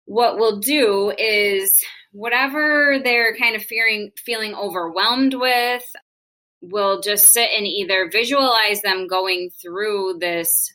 What 0.07 0.39
we'll 0.39 0.61
do 0.61 1.13
is 1.17 1.75
whatever 2.13 2.99
they're 3.03 3.37
kind 3.37 3.55
of 3.55 3.63
fearing, 3.63 4.13
feeling 4.17 4.55
overwhelmed 4.55 5.35
with, 5.35 5.85
we'll 6.63 7.01
just 7.01 7.27
sit 7.27 7.51
and 7.57 7.67
either 7.67 8.09
visualize 8.11 8.81
them 8.83 9.07
going 9.07 9.51
through 9.61 10.19
this 10.21 10.73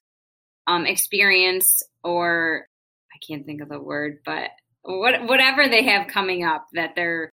um, 0.68 0.86
experience 0.86 1.82
or 2.04 2.68
I 3.14 3.18
can't 3.26 3.46
think 3.46 3.62
of 3.62 3.70
the 3.70 3.80
word, 3.80 4.20
but 4.26 4.52
what, 4.84 5.26
whatever 5.26 5.68
they 5.68 5.84
have 5.84 6.08
coming 6.08 6.44
up 6.44 6.68
that 6.74 6.92
they're, 6.96 7.32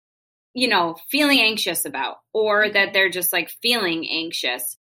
you 0.55 0.69
know, 0.69 0.97
feeling 1.11 1.41
anxious 1.41 1.85
about 1.85 2.17
or 2.33 2.69
that 2.69 2.93
they're 2.93 3.11
just 3.11 3.33
like 3.33 3.51
feeling 3.61 4.09
anxious. 4.09 4.77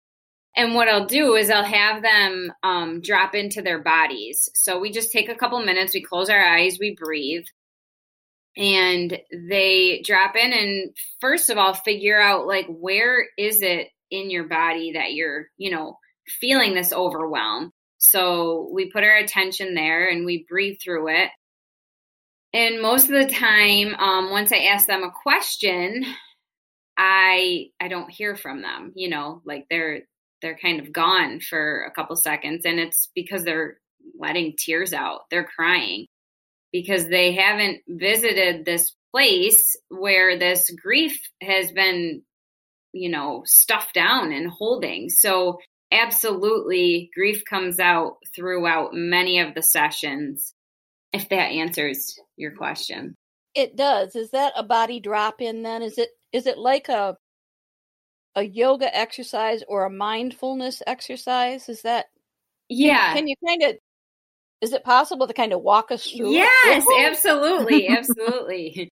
And 0.57 0.74
what 0.74 0.88
I'll 0.88 1.07
do 1.07 1.37
is 1.37 1.50
I'll 1.50 1.62
have 1.62 2.02
them 2.02 2.52
um, 2.62 3.00
drop 3.00 3.35
into 3.35 3.62
their 3.62 3.81
bodies. 3.81 4.48
So 4.54 4.81
we 4.81 4.90
just 4.90 5.12
take 5.12 5.28
a 5.28 5.35
couple 5.35 5.61
minutes, 5.64 5.94
we 5.94 6.02
close 6.02 6.31
our 6.31 6.42
eyes, 6.42 6.78
we 6.81 6.96
breathe, 6.98 7.44
and 8.57 9.16
they 9.31 10.02
drop 10.04 10.35
in 10.35 10.52
and 10.52 10.96
first 11.20 11.48
of 11.48 11.59
all 11.59 11.74
figure 11.74 12.20
out 12.20 12.46
like 12.46 12.66
where 12.66 13.24
is 13.38 13.62
it 13.62 13.88
in 14.11 14.31
your 14.31 14.48
body 14.48 14.92
that 14.94 15.12
you're, 15.12 15.46
you 15.59 15.70
know, 15.70 15.98
feeling 16.40 16.74
this 16.74 16.92
overwhelm. 16.92 17.72
So 17.98 18.68
we 18.72 18.90
put 18.90 19.04
our 19.04 19.16
attention 19.16 19.74
there 19.74 20.09
and 20.09 20.24
we 20.24 20.44
breathe 20.48 20.78
through 20.83 21.09
it. 21.09 21.31
And 22.52 22.80
most 22.80 23.04
of 23.04 23.11
the 23.11 23.32
time, 23.32 23.94
um, 23.96 24.30
once 24.30 24.52
I 24.52 24.68
ask 24.72 24.87
them 24.87 25.02
a 25.02 25.11
question, 25.11 26.04
I 26.96 27.66
I 27.80 27.88
don't 27.88 28.11
hear 28.11 28.37
from 28.37 28.62
them. 28.62 28.92
You 28.94 29.11
know, 29.11 29.42
like 29.44 29.66
they're 29.70 30.02
they're 30.40 30.58
kind 30.58 30.80
of 30.80 30.92
gone 30.92 31.40
for 31.40 31.84
a 31.84 31.90
couple 31.90 32.16
seconds, 32.16 32.64
and 32.64 32.78
it's 32.78 33.11
because 33.14 33.44
they're 33.44 33.78
letting 34.18 34.54
tears 34.56 34.92
out. 34.92 35.22
They're 35.30 35.48
crying 35.56 36.06
because 36.72 37.06
they 37.06 37.32
haven't 37.34 37.80
visited 37.87 38.64
this 38.64 38.94
place 39.12 39.76
where 39.88 40.38
this 40.38 40.70
grief 40.70 41.20
has 41.42 41.70
been, 41.72 42.22
you 42.92 43.11
know, 43.11 43.42
stuffed 43.46 43.94
down 43.94 44.32
and 44.32 44.50
holding. 44.50 45.08
So 45.08 45.58
absolutely 45.92 47.11
grief 47.14 47.42
comes 47.48 47.78
out 47.80 48.16
throughout 48.34 48.90
many 48.92 49.40
of 49.40 49.54
the 49.54 49.62
sessions 49.62 50.54
if 51.12 51.29
that 51.29 51.51
answers 51.53 52.18
your 52.37 52.53
question. 52.53 53.14
It 53.55 53.77
does. 53.77 54.14
Is 54.14 54.31
that 54.31 54.53
a 54.57 54.62
body 54.62 55.01
drop 55.01 55.40
in 55.40 55.62
then? 55.62 55.83
Is 55.83 55.99
it 55.99 56.11
is 56.33 56.47
it 56.47 56.59
like 56.59 56.88
a 56.88 57.16
a 58.35 58.42
yoga 58.42 58.94
exercise 58.97 59.64
or 59.66 59.85
a 59.85 59.90
mindfulness 59.90 60.83
exercise? 60.87 61.68
Is 61.68 61.83
that 61.83 62.07
yeah. 62.68 63.14
can 63.14 63.27
you 63.27 63.35
kind 63.47 63.62
of 63.62 63.77
is 64.61 64.73
it 64.73 64.85
possible 64.85 65.27
to 65.27 65.33
kind 65.33 65.53
of 65.53 65.62
walk 65.62 65.90
us 65.90 66.11
through 66.11 66.33
yes 66.33 66.85
absolutely 67.01 67.88
absolutely 67.88 68.90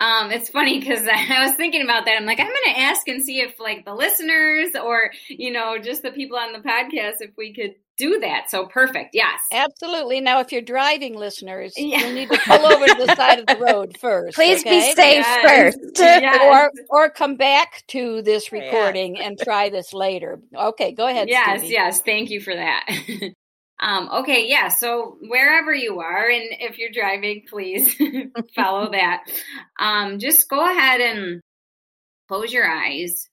um, 0.00 0.30
it's 0.30 0.48
funny 0.48 0.78
because 0.78 1.06
I 1.12 1.44
was 1.44 1.54
thinking 1.54 1.82
about 1.82 2.04
that. 2.04 2.16
I'm 2.16 2.26
like, 2.26 2.40
I'm 2.40 2.46
going 2.46 2.74
to 2.74 2.80
ask 2.80 3.08
and 3.08 3.22
see 3.22 3.40
if 3.40 3.58
like 3.58 3.84
the 3.84 3.94
listeners 3.94 4.70
or, 4.74 5.10
you 5.28 5.52
know, 5.52 5.78
just 5.78 6.02
the 6.02 6.10
people 6.10 6.38
on 6.38 6.52
the 6.52 6.60
podcast, 6.60 7.16
if 7.20 7.30
we 7.36 7.52
could 7.52 7.74
do 7.96 8.20
that. 8.20 8.48
So 8.48 8.66
perfect. 8.66 9.10
Yes. 9.12 9.40
Absolutely. 9.52 10.20
Now, 10.20 10.38
if 10.38 10.52
you're 10.52 10.62
driving 10.62 11.16
listeners, 11.16 11.74
yeah. 11.76 11.98
you'll 11.98 12.12
need 12.12 12.30
to 12.30 12.38
pull 12.38 12.64
over 12.64 12.86
to 12.86 13.06
the 13.06 13.14
side 13.16 13.40
of 13.40 13.46
the 13.46 13.56
road 13.56 13.98
first. 13.98 14.36
Please 14.36 14.60
okay? 14.60 14.70
be 14.70 14.94
safe 14.94 15.24
yes. 15.26 15.74
first. 15.74 15.78
Yes. 15.98 16.70
Or, 16.90 17.06
or 17.06 17.10
come 17.10 17.34
back 17.34 17.82
to 17.88 18.22
this 18.22 18.52
recording 18.52 19.16
yeah. 19.16 19.24
and 19.24 19.38
try 19.38 19.68
this 19.68 19.92
later. 19.92 20.40
Okay, 20.54 20.92
go 20.92 21.08
ahead. 21.08 21.28
Yes, 21.28 21.58
Stevie. 21.58 21.72
yes. 21.72 22.00
Thank 22.00 22.30
you 22.30 22.40
for 22.40 22.54
that. 22.54 22.86
Um, 23.80 24.08
okay, 24.22 24.48
yeah. 24.48 24.68
So 24.68 25.18
wherever 25.20 25.72
you 25.72 26.00
are, 26.00 26.28
and 26.28 26.48
if 26.60 26.78
you're 26.78 26.90
driving, 26.90 27.44
please 27.48 27.96
follow 28.54 28.90
that. 28.92 29.24
Um, 29.78 30.18
just 30.18 30.48
go 30.48 30.60
ahead 30.68 31.00
and 31.00 31.40
close 32.28 32.52
your 32.52 32.68
eyes. 32.68 33.28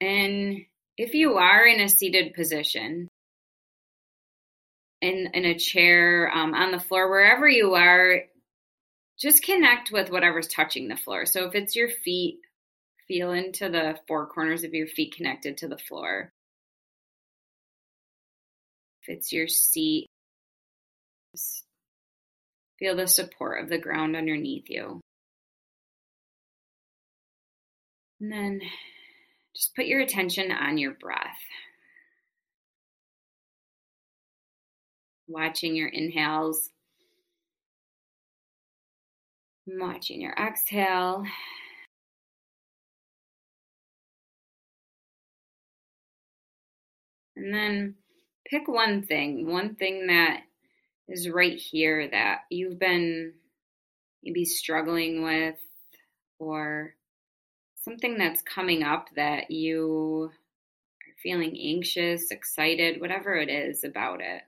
And 0.00 0.58
if 0.96 1.14
you 1.14 1.34
are 1.34 1.66
in 1.66 1.80
a 1.80 1.88
seated 1.88 2.34
position, 2.34 3.08
in 5.00 5.30
in 5.32 5.44
a 5.44 5.58
chair, 5.58 6.30
um, 6.32 6.54
on 6.54 6.70
the 6.70 6.80
floor, 6.80 7.08
wherever 7.08 7.48
you 7.48 7.74
are, 7.74 8.22
just 9.18 9.42
connect 9.42 9.90
with 9.90 10.10
whatever's 10.10 10.48
touching 10.48 10.88
the 10.88 10.96
floor. 10.96 11.24
So 11.24 11.46
if 11.46 11.54
it's 11.54 11.74
your 11.74 11.88
feet, 11.88 12.40
feel 13.06 13.32
into 13.32 13.70
the 13.70 13.98
four 14.06 14.26
corners 14.26 14.64
of 14.64 14.74
your 14.74 14.86
feet 14.86 15.16
connected 15.16 15.56
to 15.58 15.68
the 15.68 15.78
floor 15.78 16.32
it's 19.08 19.32
your 19.32 19.48
seat. 19.48 20.06
Feel 22.78 22.94
the 22.94 23.08
support 23.08 23.62
of 23.62 23.70
the 23.70 23.78
ground 23.78 24.14
underneath 24.14 24.68
you. 24.68 25.00
And 28.20 28.30
then 28.30 28.60
just 29.56 29.74
put 29.74 29.86
your 29.86 30.00
attention 30.00 30.52
on 30.52 30.78
your 30.78 30.92
breath. 30.92 31.38
Watching 35.26 35.74
your 35.74 35.88
inhales, 35.88 36.70
watching 39.66 40.20
your 40.20 40.34
exhale. 40.34 41.24
And 47.36 47.54
then 47.54 47.94
pick 48.48 48.68
one 48.68 49.02
thing, 49.02 49.50
one 49.50 49.74
thing 49.74 50.06
that 50.08 50.40
is 51.08 51.28
right 51.28 51.58
here 51.58 52.08
that 52.10 52.40
you've 52.50 52.78
been 52.78 53.32
maybe 54.22 54.44
struggling 54.44 55.22
with 55.22 55.56
or 56.38 56.94
something 57.84 58.18
that's 58.18 58.42
coming 58.42 58.82
up 58.82 59.08
that 59.16 59.50
you 59.50 60.30
are 60.32 61.14
feeling 61.22 61.58
anxious, 61.58 62.30
excited, 62.30 63.00
whatever 63.00 63.36
it 63.36 63.48
is 63.48 63.84
about 63.84 64.20
it. 64.20 64.42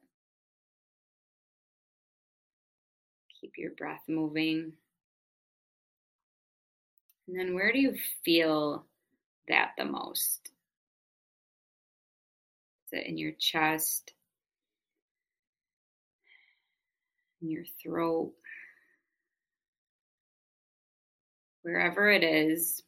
Keep 3.41 3.53
your 3.57 3.73
breath 3.73 4.03
moving. 4.09 4.73
And 7.27 7.39
then 7.39 7.55
where 7.55 7.73
do 7.73 7.79
you 7.79 7.95
feel 8.25 8.85
that 9.49 9.71
the 9.79 9.85
most? 9.85 10.50
It 12.93 13.07
in 13.07 13.19
your 13.19 13.33
chest, 13.39 14.13
in 17.43 17.51
your 17.51 17.65
throat, 17.83 18.33
wherever 21.63 22.11
it 22.11 22.25
is. 22.25 22.83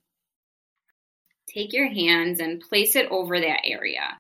Take 1.49 1.73
your 1.73 1.89
hands 1.89 2.41
and 2.41 2.61
place 2.61 2.97
it 2.97 3.11
over 3.11 3.39
that 3.39 3.61
area. 3.65 4.19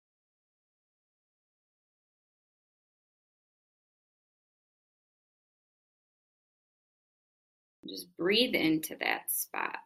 Just 7.88 8.14
breathe 8.16 8.54
into 8.54 8.96
that 9.00 9.30
spot. 9.30 9.76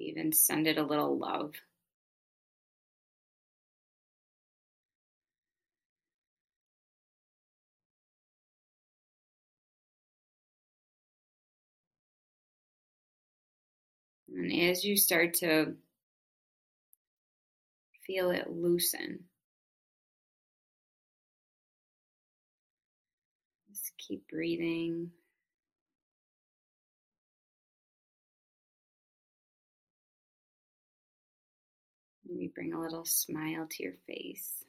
Even 0.00 0.32
send 0.32 0.66
it 0.66 0.78
a 0.78 0.82
little 0.82 1.18
love. 1.18 1.54
And 14.28 14.52
as 14.70 14.84
you 14.84 14.96
start 14.96 15.34
to 15.34 15.74
feel 18.06 18.30
it 18.30 18.50
loosen, 18.50 19.24
just 23.70 23.92
keep 23.98 24.28
breathing. 24.28 25.10
Maybe 32.34 32.50
bring 32.52 32.72
a 32.72 32.80
little 32.80 33.04
smile 33.04 33.66
to 33.70 33.82
your 33.82 33.92
face. 34.08 34.64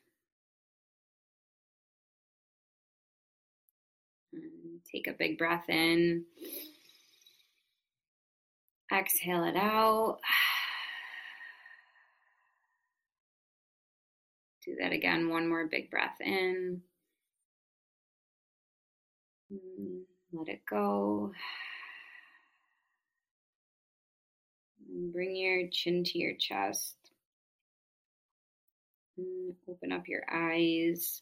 And 4.32 4.82
take 4.92 5.08
a 5.08 5.14
big 5.14 5.40
breath 5.40 5.68
in. 5.68 6.26
Exhale 8.94 9.46
it 9.46 9.56
out. 9.56 10.20
Do 14.64 14.76
that 14.80 14.94
again. 14.94 15.30
One 15.30 15.50
more 15.50 15.66
big 15.66 15.90
breath 15.90 16.18
in. 16.22 16.82
Mm, 19.52 20.02
let 20.34 20.50
it 20.50 20.62
go. 20.70 21.32
bring 25.12 25.36
your 25.36 25.68
chin 25.72 26.04
to 26.04 26.18
your 26.20 26.36
chest. 26.36 27.05
Mm, 29.20 29.56
open 29.70 29.92
up 29.92 30.08
your 30.08 30.24
eyes. 30.32 31.22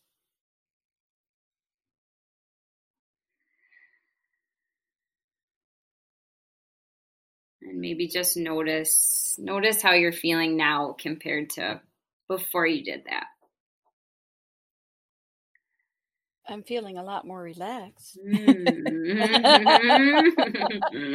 And 7.62 7.80
maybe 7.80 8.08
just 8.08 8.36
notice 8.36 9.36
notice 9.38 9.82
how 9.82 9.94
you're 9.94 10.12
feeling 10.12 10.58
now 10.58 10.96
compared 11.00 11.52
to 11.52 11.82
before 12.28 12.68
you 12.68 12.84
did 12.84 13.04
that. 13.06 13.28
I'm 16.48 16.64
feeling 16.64 16.98
a 16.98 17.04
lot 17.04 17.26
more 17.26 17.42
relaxed. 17.42 18.18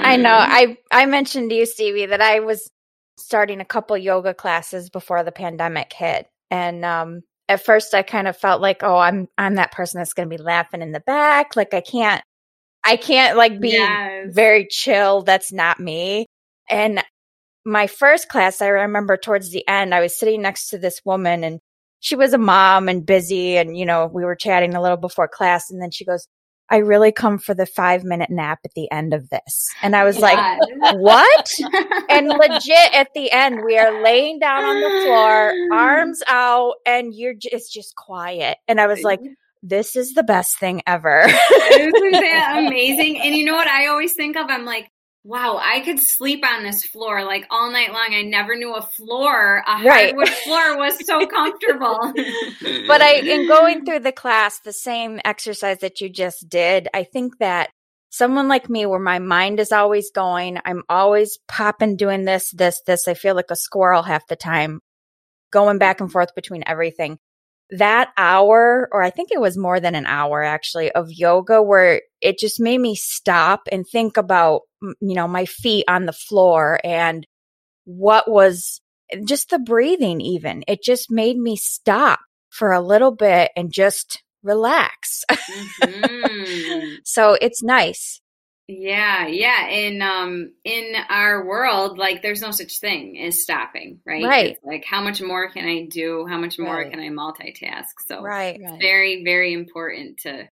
I 0.00 0.16
know. 0.16 0.30
I 0.38 0.78
I 0.90 1.06
mentioned 1.06 1.50
to 1.50 1.56
you, 1.56 1.66
Stevie, 1.66 2.06
that 2.06 2.22
I 2.22 2.40
was 2.40 2.70
starting 3.18 3.60
a 3.60 3.64
couple 3.64 3.96
yoga 3.98 4.32
classes 4.32 4.88
before 4.88 5.22
the 5.22 5.32
pandemic 5.32 5.92
hit. 5.92 6.28
And 6.50 6.84
um, 6.84 7.22
at 7.48 7.64
first 7.64 7.94
I 7.94 8.02
kind 8.02 8.28
of 8.28 8.36
felt 8.36 8.60
like, 8.60 8.82
oh, 8.82 8.96
I'm 8.96 9.28
I'm 9.36 9.56
that 9.56 9.72
person 9.72 9.98
that's 9.98 10.12
going 10.12 10.28
to 10.28 10.36
be 10.36 10.42
laughing 10.42 10.82
in 10.82 10.92
the 10.92 11.00
back. 11.00 11.56
Like 11.56 11.74
I 11.74 11.80
can't 11.80 12.22
I 12.84 12.96
can't 12.96 13.36
like 13.36 13.60
be 13.60 13.70
yes. 13.70 14.28
very 14.30 14.66
chill. 14.70 15.22
That's 15.22 15.52
not 15.52 15.80
me. 15.80 16.26
And 16.70 17.02
my 17.64 17.86
first 17.86 18.28
class, 18.28 18.62
I 18.62 18.68
remember 18.68 19.16
towards 19.16 19.50
the 19.50 19.66
end, 19.68 19.94
I 19.94 20.00
was 20.00 20.18
sitting 20.18 20.42
next 20.42 20.68
to 20.70 20.78
this 20.78 21.00
woman 21.04 21.44
and 21.44 21.60
she 22.00 22.16
was 22.16 22.32
a 22.32 22.38
mom 22.38 22.88
and 22.88 23.04
busy. 23.04 23.56
And, 23.56 23.76
you 23.76 23.84
know, 23.84 24.06
we 24.12 24.24
were 24.24 24.36
chatting 24.36 24.74
a 24.74 24.80
little 24.80 24.96
before 24.96 25.28
class. 25.28 25.70
And 25.70 25.82
then 25.82 25.90
she 25.90 26.04
goes, 26.04 26.26
I 26.70 26.78
really 26.78 27.12
come 27.12 27.38
for 27.38 27.54
the 27.54 27.66
five 27.66 28.04
minute 28.04 28.30
nap 28.30 28.60
at 28.64 28.74
the 28.74 28.90
end 28.90 29.14
of 29.14 29.30
this. 29.30 29.68
And 29.82 29.96
I 29.96 30.04
was 30.04 30.18
like, 30.18 30.38
what? 30.94 31.50
and 32.10 32.28
legit 32.28 32.94
at 32.94 33.08
the 33.14 33.30
end, 33.32 33.64
we 33.64 33.78
are 33.78 34.02
laying 34.02 34.38
down 34.38 34.64
on 34.64 34.80
the 34.80 35.04
floor, 35.04 35.78
arms 35.78 36.22
out, 36.28 36.74
and 36.86 37.14
you're 37.14 37.34
just, 37.34 37.54
it's 37.54 37.72
just 37.72 37.96
quiet. 37.96 38.58
And 38.68 38.80
I 38.80 38.86
was 38.86 39.02
like, 39.02 39.20
mm-hmm. 39.20 39.32
this 39.62 39.96
is 39.96 40.12
the 40.12 40.22
best 40.22 40.58
thing 40.58 40.82
ever. 40.86 41.22
Isn't 41.72 41.92
that 42.12 42.64
amazing? 42.66 43.20
And 43.20 43.34
you 43.34 43.44
know 43.44 43.54
what 43.54 43.68
I 43.68 43.86
always 43.86 44.12
think 44.12 44.36
of? 44.36 44.46
I'm 44.50 44.64
like, 44.64 44.90
wow, 45.28 45.60
I 45.62 45.80
could 45.80 46.00
sleep 46.00 46.42
on 46.42 46.64
this 46.64 46.84
floor 46.84 47.22
like 47.22 47.46
all 47.50 47.70
night 47.70 47.92
long. 47.92 48.14
I 48.14 48.22
never 48.22 48.56
knew 48.56 48.74
a 48.74 48.80
floor, 48.80 49.62
a 49.66 49.84
right. 49.84 50.14
hardwood 50.14 50.28
floor 50.30 50.78
was 50.78 51.04
so 51.04 51.26
comfortable. 51.26 52.14
but 52.86 53.02
I, 53.02 53.16
in 53.16 53.46
going 53.46 53.84
through 53.84 54.00
the 54.00 54.10
class, 54.10 54.60
the 54.60 54.72
same 54.72 55.20
exercise 55.26 55.80
that 55.80 56.00
you 56.00 56.08
just 56.08 56.48
did, 56.48 56.88
I 56.94 57.04
think 57.04 57.36
that 57.40 57.68
someone 58.08 58.48
like 58.48 58.70
me 58.70 58.86
where 58.86 58.98
my 58.98 59.18
mind 59.18 59.60
is 59.60 59.70
always 59.70 60.10
going, 60.10 60.60
I'm 60.64 60.82
always 60.88 61.38
popping 61.46 61.96
doing 61.96 62.24
this, 62.24 62.50
this, 62.52 62.80
this. 62.86 63.06
I 63.06 63.12
feel 63.12 63.34
like 63.34 63.50
a 63.50 63.56
squirrel 63.56 64.02
half 64.02 64.26
the 64.28 64.36
time, 64.36 64.80
going 65.50 65.76
back 65.76 66.00
and 66.00 66.10
forth 66.10 66.34
between 66.34 66.64
everything 66.66 67.18
that 67.70 68.10
hour, 68.16 68.88
or 68.92 69.02
I 69.02 69.10
think 69.10 69.30
it 69.30 69.40
was 69.40 69.58
more 69.58 69.80
than 69.80 69.94
an 69.94 70.06
hour 70.06 70.42
actually, 70.42 70.90
of 70.92 71.10
yoga 71.10 71.62
where 71.62 72.02
it 72.20 72.38
just 72.38 72.60
made 72.60 72.80
me 72.80 72.94
stop 72.94 73.62
and 73.70 73.86
think 73.86 74.16
about, 74.16 74.62
you 74.82 75.14
know, 75.14 75.28
my 75.28 75.44
feet 75.44 75.84
on 75.88 76.06
the 76.06 76.12
floor 76.12 76.80
and 76.82 77.26
what 77.84 78.30
was 78.30 78.80
just 79.26 79.50
the 79.50 79.58
breathing, 79.58 80.20
even. 80.20 80.64
It 80.68 80.82
just 80.82 81.10
made 81.10 81.36
me 81.36 81.56
stop 81.56 82.20
for 82.50 82.72
a 82.72 82.80
little 82.80 83.14
bit 83.14 83.50
and 83.56 83.72
just 83.72 84.22
relax. 84.42 85.24
Mm-hmm. 85.80 86.96
so 87.04 87.36
it's 87.40 87.62
nice. 87.62 88.20
Yeah, 88.68 89.26
yeah. 89.28 89.68
In 89.68 90.02
um 90.02 90.52
in 90.62 90.94
our 91.08 91.46
world, 91.46 91.96
like 91.96 92.20
there's 92.20 92.42
no 92.42 92.50
such 92.50 92.80
thing 92.80 93.18
as 93.18 93.42
stopping, 93.42 94.00
right? 94.04 94.24
Right. 94.24 94.46
It's 94.52 94.64
like 94.64 94.84
how 94.84 95.02
much 95.02 95.22
more 95.22 95.50
can 95.50 95.66
I 95.66 95.86
do? 95.86 96.26
How 96.28 96.36
much 96.36 96.58
more 96.58 96.76
right. 96.76 96.90
can 96.90 97.00
I 97.00 97.08
multitask? 97.08 97.84
So 98.06 98.20
right. 98.20 98.60
it's 98.60 98.82
very, 98.82 99.24
very 99.24 99.54
important 99.54 100.18
to 100.18 100.48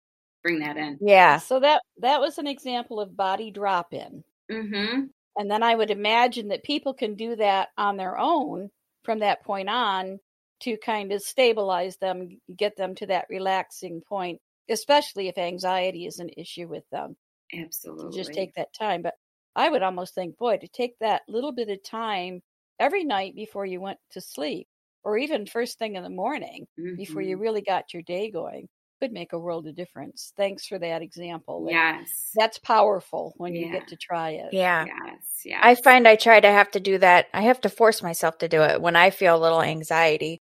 bring 0.45 0.61
that 0.61 0.77
in. 0.77 0.99
Yeah. 1.01 1.39
So 1.39 1.59
that 1.59 1.83
that 1.99 2.21
was 2.21 2.39
an 2.39 2.47
example 2.47 3.01
of 3.01 3.17
body 3.17 3.51
drop 3.51 3.93
in. 3.93 4.23
Mm-hmm. 4.51 5.07
And 5.37 5.51
then 5.51 5.65
I 5.65 5.75
would 5.75 5.91
imagine 5.91 6.49
that 6.49 6.63
people 6.63 6.95
can 6.95 7.17
do 7.17 7.35
that 7.35 7.71
on 7.77 7.97
their 7.97 8.17
own 8.17 8.71
from 9.03 9.19
that 9.21 9.43
point 9.43 9.69
on 9.69 10.21
to 10.61 10.77
kind 10.77 11.11
of 11.11 11.21
stabilize 11.21 11.97
them, 11.97 12.29
get 12.57 12.77
them 12.77 12.95
to 12.95 13.07
that 13.07 13.27
relaxing 13.29 14.03
point, 14.09 14.41
especially 14.71 15.27
if 15.27 15.37
anxiety 15.37 16.07
is 16.07 16.21
an 16.21 16.31
issue 16.37 16.69
with 16.69 16.85
them. 16.93 17.17
Absolutely. 17.63 18.17
just 18.17 18.33
take 18.33 18.55
that 18.55 18.73
time. 18.73 19.03
But 19.03 19.15
I 19.57 19.69
would 19.69 19.83
almost 19.83 20.15
think, 20.15 20.37
boy, 20.37 20.59
to 20.59 20.69
take 20.69 20.99
that 20.99 21.23
little 21.29 21.53
bit 21.53 21.69
of 21.69 21.83
time 21.85 22.43
every 22.79 23.05
night 23.05 23.35
before 23.35 23.67
you 23.67 23.81
went 23.81 23.99
to 24.13 24.21
sleep, 24.21 24.67
or 25.05 25.19
even 25.19 25.47
first 25.47 25.79
thing 25.79 25.97
in 25.97 26.03
the 26.03 26.11
morning 26.11 26.67
mm-hmm. 26.79 26.97
before 26.97 27.23
you 27.23 27.37
mm-hmm. 27.37 27.43
really 27.43 27.63
got 27.63 27.93
your 27.93 28.03
day 28.03 28.31
going, 28.31 28.69
could 29.01 29.13
make 29.13 29.33
a 29.33 29.39
world 29.39 29.67
of 29.67 29.77
difference. 29.77 30.33
Thanks 30.37 30.67
for 30.67 30.79
that 30.79 31.03
example. 31.03 31.67
Yes. 31.69 32.31
That's 32.35 32.59
powerful 32.59 33.35
when 33.37 33.55
you 33.55 33.71
get 33.71 33.89
to 33.89 33.97
try 33.97 34.31
it. 34.31 34.53
Yeah. 34.53 34.87
Yes. 34.87 35.41
Yes. 35.45 35.61
I 35.63 35.75
find 35.75 36.09
I 36.09 36.17
try 36.17 36.41
to 36.41 36.49
have 36.49 36.71
to 36.73 36.81
do 36.81 36.99
that. 36.99 37.27
I 37.35 37.43
have 37.43 37.61
to 37.63 37.69
force 37.69 38.03
myself 38.03 38.39
to 38.39 38.49
do 38.49 38.63
it 38.63 38.81
when 38.81 38.97
I 38.97 39.11
feel 39.11 39.37
a 39.37 39.43
little 39.43 39.63
anxiety. 39.63 40.41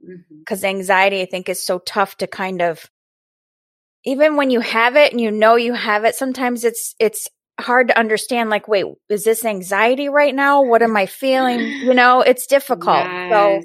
Because 0.00 0.60
mm-hmm. 0.60 0.76
anxiety, 0.76 1.20
I 1.20 1.26
think, 1.26 1.48
is 1.48 1.64
so 1.64 1.78
tough 1.78 2.16
to 2.16 2.26
kind 2.26 2.62
of 2.62 2.90
even 4.04 4.36
when 4.36 4.50
you 4.50 4.60
have 4.60 4.96
it 4.96 5.12
and 5.12 5.20
you 5.20 5.30
know 5.30 5.56
you 5.56 5.74
have 5.74 6.04
it, 6.04 6.14
sometimes 6.14 6.64
it's, 6.64 6.94
it's 6.98 7.28
hard 7.58 7.88
to 7.88 7.98
understand 7.98 8.50
like, 8.50 8.68
wait, 8.68 8.86
is 9.08 9.24
this 9.24 9.44
anxiety 9.44 10.08
right 10.08 10.34
now? 10.34 10.62
What 10.62 10.82
am 10.82 10.96
I 10.96 11.06
feeling? 11.06 11.60
You 11.60 11.94
know, 11.94 12.22
it's 12.22 12.46
difficult. 12.46 13.04
Yes. 13.04 13.30
So 13.30 13.62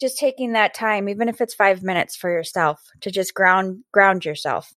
just 0.00 0.18
taking 0.18 0.52
that 0.52 0.74
time, 0.74 1.08
even 1.08 1.28
if 1.28 1.40
it's 1.40 1.54
five 1.54 1.82
minutes 1.82 2.16
for 2.16 2.30
yourself 2.30 2.80
to 3.00 3.10
just 3.10 3.34
ground, 3.34 3.82
ground 3.92 4.24
yourself. 4.24 4.72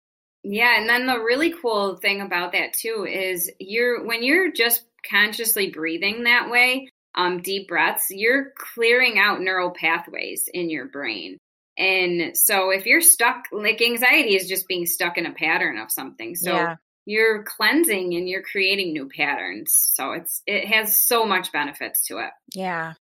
Yeah. 0.44 0.80
And 0.80 0.88
then 0.88 1.08
the 1.08 1.20
really 1.20 1.54
cool 1.62 1.98
thing 1.98 2.22
about 2.22 2.54
that 2.54 2.74
too 2.74 3.06
is 3.10 3.52
you're, 3.60 4.06
when 4.06 4.24
you're 4.24 4.52
just 4.52 4.84
consciously 5.10 5.72
breathing 5.72 6.24
that 6.24 6.50
way, 6.50 6.90
um, 7.16 7.42
deep 7.42 7.68
breaths, 7.68 8.08
you're 8.10 8.52
clearing 8.58 9.18
out 9.18 9.42
neural 9.42 9.72
pathways 9.72 10.50
in 10.54 10.70
your 10.70 10.86
brain. 10.86 11.38
And 11.78 12.36
so 12.38 12.70
if 12.70 12.86
you're 12.86 13.02
stuck, 13.02 13.46
like 13.52 13.82
anxiety 13.82 14.36
is 14.36 14.48
just 14.48 14.68
being 14.68 14.86
stuck 14.86 15.18
in 15.18 15.26
a 15.26 15.34
pattern 15.34 15.78
of 15.78 15.92
something. 15.92 16.36
So 16.36 16.54
yeah. 16.54 16.76
you're 17.06 17.44
cleansing 17.44 18.16
and 18.16 18.30
you're 18.30 18.44
creating 18.44 18.94
new 18.94 19.10
patterns. 19.10 19.92
So 19.94 20.14
it's 20.14 20.42
it 20.46 20.68
has 20.68 20.98
so 20.98 21.26
much 21.26 21.52
benefits 21.52 22.06
to 22.08 22.20
it. 22.20 22.32
Yeah. 22.54 22.94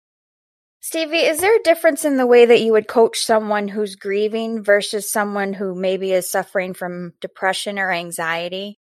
Stevie, 0.81 1.19
is 1.19 1.39
there 1.39 1.55
a 1.55 1.63
difference 1.63 2.05
in 2.05 2.17
the 2.17 2.27
way 2.27 2.45
that 2.45 2.61
you 2.61 2.73
would 2.73 2.89
coach 2.89 3.21
someone 3.21 3.69
who's 3.69 3.95
grieving 3.95 4.65
versus 4.65 5.09
someone 5.09 5.53
who 5.53 5.77
maybe 5.77 6.11
is 6.13 6.29
suffering 6.29 6.75
from 6.75 7.13
depression 7.21 7.79
or 7.79 7.93
anxiety? 7.93 8.81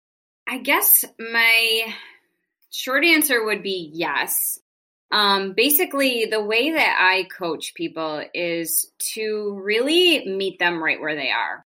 I 0.48 0.60
guess 0.60 1.04
my 1.18 1.96
short 2.70 3.04
answer 3.04 3.44
would 3.44 3.64
be 3.64 3.90
yes. 3.94 4.60
Um, 5.12 5.54
basically, 5.54 6.26
the 6.26 6.44
way 6.44 6.72
that 6.72 6.98
I 7.00 7.24
coach 7.24 7.74
people 7.76 8.22
is 8.34 8.92
to 9.14 9.60
really 9.64 10.28
meet 10.28 10.60
them 10.60 10.84
right 10.84 11.00
where 11.00 11.16
they 11.16 11.32
are. 11.32 11.64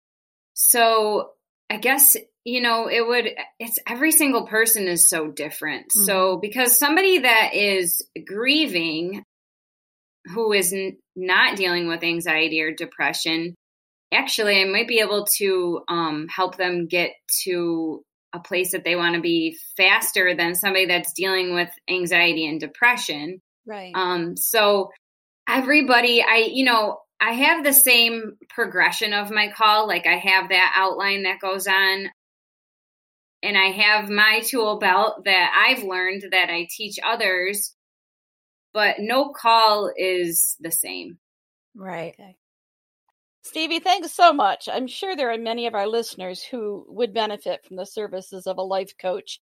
So 0.55 1.31
I 1.70 1.77
guess, 1.77 2.16
you 2.44 2.61
know, 2.61 2.88
it 2.88 3.07
would, 3.07 3.29
it's 3.61 3.79
every 3.87 4.11
single 4.11 4.46
person 4.46 4.88
is 4.88 5.09
so 5.09 5.31
different. 5.31 5.87
Mm-hmm. 5.87 6.05
So 6.05 6.38
because 6.38 6.77
somebody 6.79 7.18
that 7.18 7.55
is 7.55 8.05
grieving, 8.27 9.22
who 10.35 10.53
is 10.53 10.72
n- 10.72 10.96
not 11.14 11.57
dealing 11.57 11.87
with 11.88 12.03
anxiety 12.03 12.61
or 12.61 12.72
depression, 12.72 13.55
actually, 14.12 14.61
I 14.61 14.64
might 14.64 14.88
be 14.88 15.01
able 15.01 15.27
to 15.38 15.83
um, 15.88 16.27
help 16.29 16.57
them 16.57 16.87
get 16.87 17.12
to 17.44 18.03
a 18.33 18.41
place 18.41 18.73
that 18.73 18.85
they 18.85 18.97
want 18.97 19.14
to 19.14 19.21
be 19.21 19.57
faster 19.77 20.35
than 20.37 20.55
somebody 20.55 20.87
that's 20.87 21.12
dealing 21.12 21.55
with 21.55 21.71
anxiety 21.88 22.47
and 22.47 22.61
depression. 22.61 23.41
Right. 23.67 23.93
Um 23.95 24.37
so 24.37 24.91
everybody 25.49 26.23
I 26.23 26.49
you 26.51 26.64
know, 26.64 26.99
I 27.21 27.33
have 27.33 27.64
the 27.64 27.73
same 27.73 28.37
progression 28.49 29.12
of 29.12 29.31
my 29.31 29.51
call 29.51 29.87
like 29.88 30.07
I 30.07 30.17
have 30.17 30.51
that 30.51 30.75
outline 30.77 31.25
that 31.25 31.41
goes 31.41 31.67
on 31.67 32.09
and 33.43 33.57
I 33.57 33.67
have 33.67 34.11
my 34.11 34.41
tool 34.45 34.79
belt 34.79 35.25
that 35.25 35.53
I've 35.55 35.85
learned 35.85 36.25
that 36.33 36.51
I 36.51 36.69
teach 36.71 36.99
others 37.05 37.75
but 38.75 38.97
no 38.99 39.31
call 39.31 39.91
is 39.97 40.57
the 40.61 40.71
same. 40.71 41.19
Right. 41.75 42.14
Okay. 42.19 42.37
Stevie, 43.49 43.79
thanks 43.79 44.13
so 44.13 44.31
much. 44.31 44.69
I'm 44.71 44.87
sure 44.87 45.17
there 45.17 45.33
are 45.33 45.39
many 45.39 45.67
of 45.67 45.75
our 45.75 45.87
listeners 45.87 46.43
who 46.43 46.85
would 46.87 47.15
benefit 47.15 47.65
from 47.65 47.77
the 47.77 47.87
services 47.87 48.47
of 48.47 48.59
a 48.59 48.63
life 48.63 48.93
coach. 49.01 49.41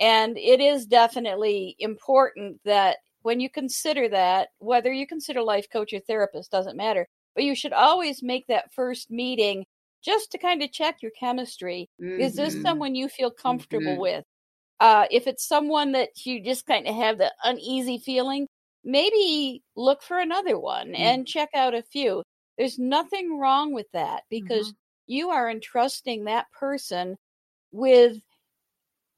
And 0.00 0.38
it 0.38 0.58
is 0.58 0.86
definitely 0.86 1.76
important 1.78 2.60
that 2.64 2.96
when 3.20 3.40
you 3.40 3.50
consider 3.50 4.08
that, 4.08 4.48
whether 4.58 4.90
you 4.90 5.06
consider 5.06 5.42
life 5.42 5.66
coach 5.70 5.92
or 5.92 6.00
therapist, 6.00 6.50
doesn't 6.50 6.78
matter, 6.78 7.06
but 7.34 7.44
you 7.44 7.54
should 7.54 7.74
always 7.74 8.22
make 8.22 8.46
that 8.46 8.72
first 8.72 9.10
meeting 9.10 9.66
just 10.02 10.32
to 10.32 10.38
kind 10.38 10.62
of 10.62 10.72
check 10.72 11.02
your 11.02 11.12
chemistry. 11.20 11.90
Mm-hmm. 12.00 12.22
Is 12.22 12.36
this 12.36 12.54
mm-hmm. 12.54 12.62
someone 12.62 12.94
you 12.94 13.06
feel 13.06 13.30
comfortable 13.30 13.84
mm-hmm. 13.84 14.00
with? 14.00 14.24
Uh, 14.80 15.04
if 15.10 15.26
it's 15.26 15.46
someone 15.46 15.92
that 15.92 16.24
you 16.24 16.42
just 16.42 16.64
kind 16.64 16.86
of 16.86 16.94
have 16.94 17.18
the 17.18 17.30
uneasy 17.44 17.98
feeling, 17.98 18.46
maybe 18.82 19.62
look 19.76 20.02
for 20.02 20.18
another 20.18 20.58
one 20.58 20.86
mm-hmm. 20.86 21.02
and 21.02 21.26
check 21.26 21.50
out 21.54 21.74
a 21.74 21.82
few. 21.82 22.22
There's 22.58 22.78
nothing 22.78 23.38
wrong 23.38 23.72
with 23.72 23.90
that 23.92 24.22
because 24.30 24.68
mm-hmm. 24.68 25.12
you 25.12 25.30
are 25.30 25.50
entrusting 25.50 26.24
that 26.24 26.46
person 26.52 27.16
with 27.72 28.18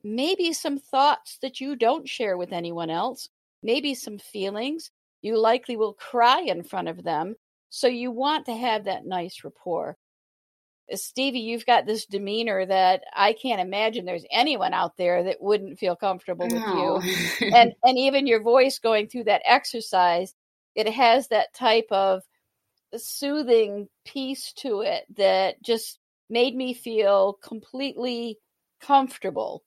maybe 0.03 0.53
some 0.53 0.79
thoughts 0.79 1.38
that 1.42 1.61
you 1.61 1.77
don't 1.77 2.09
share 2.09 2.37
with 2.37 2.53
anyone 2.53 2.90
else, 2.90 3.29
maybe 3.62 3.94
some 3.94 4.18
feelings. 4.18 4.90
You 5.22 5.38
likely 5.38 5.77
will 5.77 5.94
cry 5.94 6.40
in 6.40 6.62
front 6.62 6.88
of 6.88 7.03
them. 7.03 7.35
So 7.70 7.87
you 7.87 8.11
want 8.11 8.46
to 8.46 8.55
have 8.55 8.85
that 8.85 9.05
nice 9.05 9.42
rapport. 9.44 9.96
Uh, 10.90 10.96
Stevie, 10.96 11.40
you've 11.40 11.66
got 11.66 11.87
this 11.87 12.07
demeanor 12.07 12.64
that 12.64 13.03
I 13.14 13.35
can't 13.35 13.61
imagine 13.61 14.05
there's 14.05 14.24
anyone 14.31 14.72
out 14.72 14.96
there 14.96 15.24
that 15.24 15.40
wouldn't 15.40 15.79
feel 15.79 15.96
comfortable 15.96 16.46
with 16.46 16.55
no. 16.55 17.01
you. 17.03 17.51
and 17.55 17.74
and 17.83 17.98
even 17.98 18.27
your 18.27 18.42
voice 18.42 18.79
going 18.79 19.09
through 19.09 19.24
that 19.24 19.42
exercise, 19.44 20.35
it 20.74 20.88
has 20.88 21.29
that 21.29 21.53
type 21.53 21.88
of 21.90 22.22
soothing 22.96 23.88
piece 24.07 24.53
to 24.55 24.81
it 24.81 25.05
that 25.16 25.62
just 25.62 25.98
made 26.31 26.55
me 26.55 26.74
feel 26.74 27.38
completely 27.42 28.38
comfortable 28.81 29.62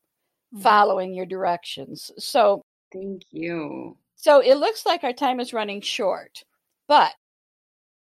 mm-hmm. 0.54 0.64
following 0.64 1.14
your 1.14 1.26
directions. 1.26 2.12
So, 2.18 2.62
thank 2.94 3.24
you. 3.32 3.98
So, 4.16 4.40
it 4.40 4.56
looks 4.56 4.86
like 4.86 5.04
our 5.04 5.14
time 5.14 5.40
is 5.40 5.54
running 5.54 5.82
short, 5.82 6.44
but 6.88 7.14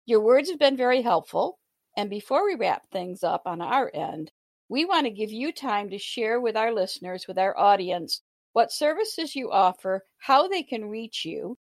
your 0.06 0.22
words 0.22 0.50
have 0.50 0.60
been 0.60 0.78
very 0.78 1.02
helpful. 1.02 1.60
And 1.96 2.10
before 2.10 2.46
we 2.46 2.56
wrap 2.56 2.90
things 2.92 3.24
up 3.24 3.44
on 3.46 3.62
our 3.62 3.92
end, 3.94 4.32
we 4.68 4.86
want 4.86 5.06
to 5.06 5.12
give 5.12 5.32
you 5.32 5.52
time 5.52 5.92
to 5.92 6.00
share 6.00 6.42
with 6.42 6.58
our 6.58 6.74
listeners, 6.74 7.28
with 7.28 7.38
our 7.38 7.58
audience, 7.58 8.22
what 8.54 8.72
services 8.72 9.36
you 9.36 9.52
offer, 9.52 10.04
how 10.18 10.48
they 10.48 10.64
can 10.64 10.86
reach 10.86 11.26
you, 11.26 11.58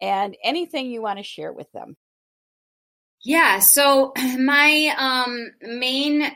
and 0.00 0.36
anything 0.42 0.90
you 0.90 1.02
want 1.02 1.18
to 1.18 1.24
share 1.24 1.52
with 1.52 1.70
them. 1.72 1.96
Yeah, 3.22 3.60
so 3.60 4.12
my 4.38 4.94
um, 4.98 5.50
main 5.60 6.30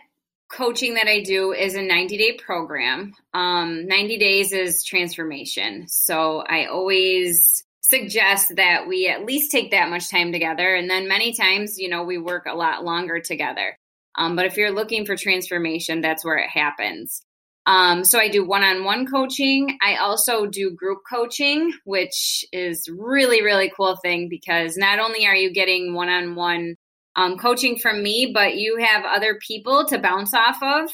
coaching 0.49 0.95
that 0.95 1.09
I 1.09 1.23
do 1.23 1.53
is 1.53 1.75
a 1.75 1.83
90 1.83 2.17
day 2.17 2.33
program. 2.33 3.13
Um, 3.35 3.87
90 3.87 4.19
days 4.19 4.53
is 4.53 4.85
transformation. 4.85 5.89
So 5.89 6.41
I 6.41 6.67
always 6.67 7.65
suggest 7.81 8.53
that 8.57 8.87
we 8.87 9.09
at 9.09 9.25
least 9.25 9.51
take 9.51 9.71
that 9.71 9.91
much 9.91 10.11
time 10.11 10.33
together. 10.33 10.75
And 10.75 10.89
then 10.89 11.09
many 11.09 11.33
times, 11.33 11.79
you 11.79 11.89
know, 11.89 12.05
we 12.05 12.19
work 12.19 12.47
a 12.47 12.55
lot 12.55 12.85
longer 12.85 13.21
together. 13.21 13.79
Um, 14.17 14.35
but 14.35 14.47
if 14.47 14.57
you're 14.57 14.73
looking 14.73 15.05
for 15.05 15.17
transformation, 15.17 16.01
that's 16.01 16.25
where 16.25 16.39
it 16.39 16.49
happens. 16.49 17.23
Um, 17.67 18.05
so 18.05 18.21
I 18.21 18.29
do 18.29 18.47
one-on-one 18.47 19.07
coaching. 19.07 19.77
I 19.83 19.97
also 19.97 20.47
do 20.47 20.71
group 20.71 21.01
coaching, 21.11 21.73
which 21.85 22.45
is 22.53 22.89
really, 22.89 23.43
really 23.43 23.73
cool 23.77 23.97
thing 23.97 24.29
because 24.29 24.77
not 24.77 25.01
only 25.01 25.27
are 25.27 25.35
you 25.35 25.53
getting 25.53 25.93
one-on-one 25.93 26.77
um, 27.17 27.39
coaching 27.39 27.77
from 27.77 28.03
me, 28.03 28.31
but 28.33 28.55
you 28.57 28.77
have 28.79 29.05
other 29.05 29.39
people 29.45 29.85
to 29.87 29.99
bounce 29.99 30.33
off 30.33 30.59
of 30.63 30.91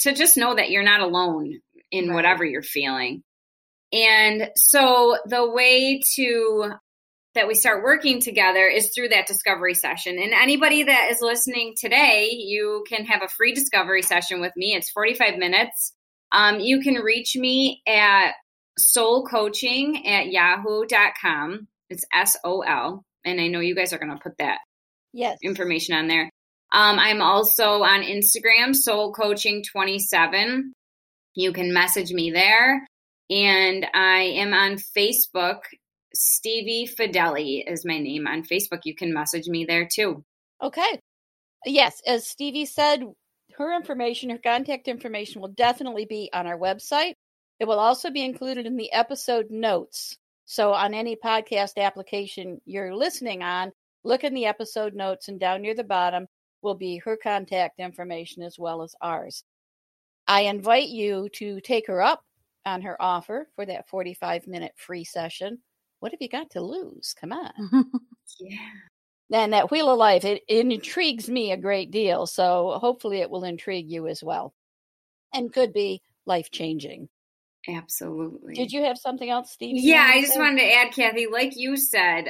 to 0.00 0.14
just 0.14 0.36
know 0.36 0.54
that 0.54 0.70
you're 0.70 0.82
not 0.82 1.00
alone 1.00 1.60
in 1.90 2.08
right. 2.08 2.14
whatever 2.14 2.44
you're 2.44 2.62
feeling. 2.62 3.22
And 3.92 4.50
so 4.56 5.16
the 5.26 5.48
way 5.48 6.00
to 6.16 6.72
that 7.34 7.48
we 7.48 7.54
start 7.54 7.82
working 7.82 8.20
together 8.20 8.64
is 8.66 8.92
through 8.94 9.08
that 9.08 9.26
discovery 9.26 9.74
session. 9.74 10.18
And 10.18 10.32
anybody 10.32 10.84
that 10.84 11.10
is 11.10 11.18
listening 11.20 11.74
today, 11.78 12.30
you 12.30 12.84
can 12.88 13.04
have 13.06 13.22
a 13.22 13.28
free 13.28 13.52
discovery 13.52 14.02
session 14.02 14.40
with 14.40 14.52
me. 14.56 14.74
It's 14.74 14.90
45 14.90 15.36
minutes. 15.36 15.92
Um, 16.32 16.60
you 16.60 16.80
can 16.80 16.94
reach 16.94 17.36
me 17.36 17.82
at 17.86 18.32
solcoaching 18.78 20.06
at 20.06 20.28
yahoo.com. 20.28 21.68
It's 21.90 22.04
S 22.12 22.36
O 22.44 22.60
L. 22.60 23.04
And 23.24 23.40
I 23.40 23.48
know 23.48 23.60
you 23.60 23.74
guys 23.74 23.92
are 23.92 23.98
going 23.98 24.12
to 24.12 24.22
put 24.22 24.36
that 24.38 24.58
yes. 25.12 25.38
information 25.42 25.96
on 25.96 26.08
there. 26.08 26.30
Um, 26.72 26.98
I'm 26.98 27.22
also 27.22 27.82
on 27.82 28.02
Instagram, 28.02 28.74
Soul 28.74 29.12
Coaching 29.12 29.62
27. 29.62 30.72
You 31.34 31.52
can 31.52 31.72
message 31.72 32.10
me 32.12 32.30
there. 32.30 32.86
And 33.30 33.86
I 33.94 34.34
am 34.36 34.52
on 34.52 34.76
Facebook 34.96 35.60
Stevie 36.14 36.86
Fideli 36.86 37.64
is 37.66 37.84
my 37.84 37.98
name 37.98 38.26
on 38.26 38.44
Facebook. 38.44 38.80
You 38.84 38.94
can 38.94 39.12
message 39.12 39.46
me 39.48 39.64
there 39.64 39.86
too. 39.86 40.24
Okay. 40.62 41.00
Yes, 41.66 42.00
as 42.06 42.28
Stevie 42.28 42.66
said, 42.66 43.02
her 43.56 43.74
information, 43.74 44.30
her 44.30 44.38
contact 44.38 44.88
information 44.88 45.40
will 45.40 45.48
definitely 45.48 46.04
be 46.04 46.30
on 46.32 46.46
our 46.46 46.58
website. 46.58 47.14
It 47.60 47.66
will 47.66 47.78
also 47.78 48.10
be 48.10 48.24
included 48.24 48.66
in 48.66 48.76
the 48.76 48.92
episode 48.92 49.50
notes. 49.50 50.16
So, 50.46 50.72
on 50.72 50.92
any 50.92 51.16
podcast 51.16 51.78
application 51.78 52.60
you're 52.66 52.94
listening 52.94 53.42
on, 53.42 53.72
look 54.02 54.24
in 54.24 54.34
the 54.34 54.46
episode 54.46 54.94
notes, 54.94 55.28
and 55.28 55.40
down 55.40 55.62
near 55.62 55.74
the 55.74 55.84
bottom 55.84 56.26
will 56.62 56.74
be 56.74 56.98
her 56.98 57.16
contact 57.16 57.80
information 57.80 58.42
as 58.42 58.58
well 58.58 58.82
as 58.82 58.94
ours. 59.00 59.44
I 60.26 60.42
invite 60.42 60.88
you 60.88 61.28
to 61.34 61.60
take 61.60 61.86
her 61.86 62.02
up 62.02 62.22
on 62.66 62.82
her 62.82 63.00
offer 63.00 63.48
for 63.54 63.66
that 63.66 63.88
45 63.88 64.46
minute 64.46 64.72
free 64.76 65.04
session 65.04 65.58
what 66.04 66.12
have 66.12 66.20
you 66.20 66.28
got 66.28 66.50
to 66.50 66.60
lose? 66.60 67.14
Come 67.18 67.32
on. 67.32 67.50
yeah. 68.38 68.58
And 69.32 69.54
that 69.54 69.70
Wheel 69.70 69.88
of 69.88 69.96
Life, 69.96 70.26
it, 70.26 70.42
it 70.46 70.66
intrigues 70.66 71.30
me 71.30 71.50
a 71.50 71.56
great 71.56 71.90
deal. 71.90 72.26
So 72.26 72.76
hopefully 72.78 73.22
it 73.22 73.30
will 73.30 73.44
intrigue 73.44 73.90
you 73.90 74.06
as 74.06 74.22
well 74.22 74.52
and 75.32 75.50
could 75.50 75.72
be 75.72 76.02
life 76.26 76.50
changing. 76.50 77.08
Absolutely. 77.66 78.52
Did 78.52 78.70
you 78.70 78.84
have 78.84 78.98
something 78.98 79.30
else, 79.30 79.50
Steve? 79.52 79.76
Yeah, 79.78 80.06
I 80.06 80.20
just 80.20 80.34
say? 80.34 80.38
wanted 80.38 80.60
to 80.60 80.74
add, 80.74 80.92
Kathy, 80.92 81.26
like 81.26 81.56
you 81.56 81.78
said, 81.78 82.26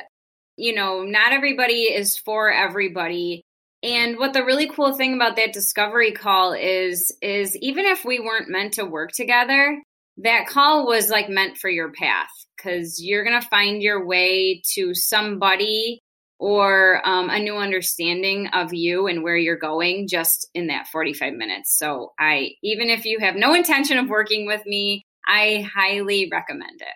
you 0.57 0.73
know, 0.73 1.03
not 1.03 1.33
everybody 1.33 1.93
is 1.93 2.17
for 2.17 2.53
everybody. 2.53 3.43
And 3.83 4.21
what 4.21 4.35
the 4.35 4.45
really 4.45 4.69
cool 4.69 4.95
thing 4.95 5.15
about 5.15 5.35
that 5.35 5.53
discovery 5.53 6.13
call 6.13 6.53
is 6.53 7.13
is 7.21 7.57
even 7.57 7.87
if 7.87 8.05
we 8.05 8.21
weren't 8.21 8.49
meant 8.49 8.75
to 8.75 8.85
work 8.85 9.11
together, 9.11 9.83
that 10.19 10.47
call 10.47 10.87
was 10.87 11.11
like 11.11 11.29
meant 11.29 11.59
for 11.59 11.69
your 11.69 11.93
path 11.93 12.29
because 12.57 13.03
you're 13.03 13.25
going 13.25 13.41
to 13.41 13.49
find 13.49 13.83
your 13.83 14.07
way 14.07 14.63
to 14.75 14.95
somebody 14.95 16.01
or 16.39 17.01
um, 17.07 17.31
a 17.31 17.39
new 17.39 17.57
understanding 17.57 18.49
of 18.49 18.75
you 18.75 19.07
and 19.07 19.23
where 19.23 19.37
you're 19.37 19.57
going 19.57 20.09
just 20.09 20.49
in 20.55 20.67
that 20.69 20.87
45 20.89 21.33
minutes. 21.35 21.77
So 21.79 22.13
I, 22.19 22.51
even 22.63 22.91
if 22.91 23.05
you 23.05 23.19
have 23.21 23.35
no 23.35 23.55
intention 23.55 23.99
of 23.99 24.09
working 24.09 24.47
with 24.47 24.65
me, 24.67 25.05
I 25.27 25.69
highly 25.75 26.29
recommend 26.31 26.81
it. 26.81 26.95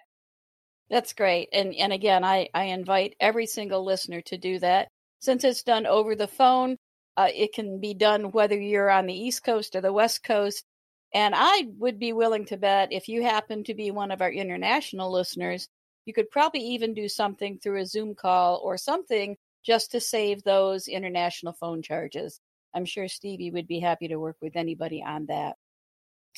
That's 0.91 1.13
great. 1.13 1.49
And 1.53 1.75
and 1.75 1.93
again, 1.93 2.25
I, 2.25 2.49
I 2.55 2.65
invite 2.65 3.15
every 3.21 3.47
single 3.47 3.85
listener 3.85 4.23
to 4.23 4.39
do 4.39 4.59
that. 4.61 4.89
Since 5.21 5.45
it's 5.45 5.63
done 5.63 5.87
over 5.87 6.15
the 6.15 6.29
phone, 6.29 6.77
uh, 7.17 7.29
it 7.35 7.53
can 7.53 7.81
be 7.81 7.95
done 7.95 8.31
whether 8.31 8.59
you're 8.59 8.91
on 8.91 9.07
the 9.07 9.15
East 9.15 9.45
Coast 9.45 9.77
or 9.77 9.81
the 9.81 9.93
West 9.93 10.23
Coast. 10.25 10.65
And 11.15 11.35
I 11.37 11.69
would 11.79 11.99
be 11.99 12.13
willing 12.13 12.45
to 12.47 12.57
bet 12.57 12.93
if 12.93 13.09
you 13.09 13.23
happen 13.23 13.65
to 13.65 13.75
be 13.75 13.91
one 13.91 14.11
of 14.11 14.21
our 14.21 14.31
international 14.31 15.11
listeners, 15.11 15.69
you 16.05 16.13
could 16.13 16.31
probably 16.31 16.61
even 16.61 16.95
do 16.95 17.09
something 17.09 17.59
through 17.59 17.81
a 17.81 17.87
Zoom 17.87 18.15
call 18.15 18.61
or 18.63 18.77
something 18.77 19.37
just 19.63 19.91
to 19.93 20.01
save 20.01 20.43
those 20.43 20.89
international 20.89 21.53
phone 21.53 21.83
charges. 21.83 22.41
I'm 22.75 22.85
sure 22.85 23.09
Stevie 23.09 23.51
would 23.51 23.67
be 23.67 23.81
happy 23.81 24.09
to 24.09 24.17
work 24.17 24.37
with 24.41 24.57
anybody 24.57 25.03
on 25.03 25.27
that. 25.27 25.57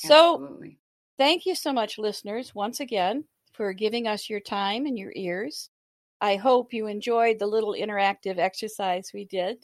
Absolutely. 0.03 0.69
So, 0.69 0.75
thank 1.17 1.45
you 1.45 1.55
so 1.55 1.73
much, 1.73 1.97
listeners, 1.97 2.55
once 2.55 2.79
again, 2.79 3.25
for 3.53 3.73
giving 3.73 4.07
us 4.07 4.29
your 4.29 4.39
time 4.39 4.85
and 4.85 4.97
your 4.97 5.11
ears. 5.15 5.69
I 6.21 6.35
hope 6.35 6.73
you 6.73 6.87
enjoyed 6.87 7.39
the 7.39 7.47
little 7.47 7.73
interactive 7.73 8.37
exercise 8.37 9.11
we 9.13 9.25
did. 9.25 9.63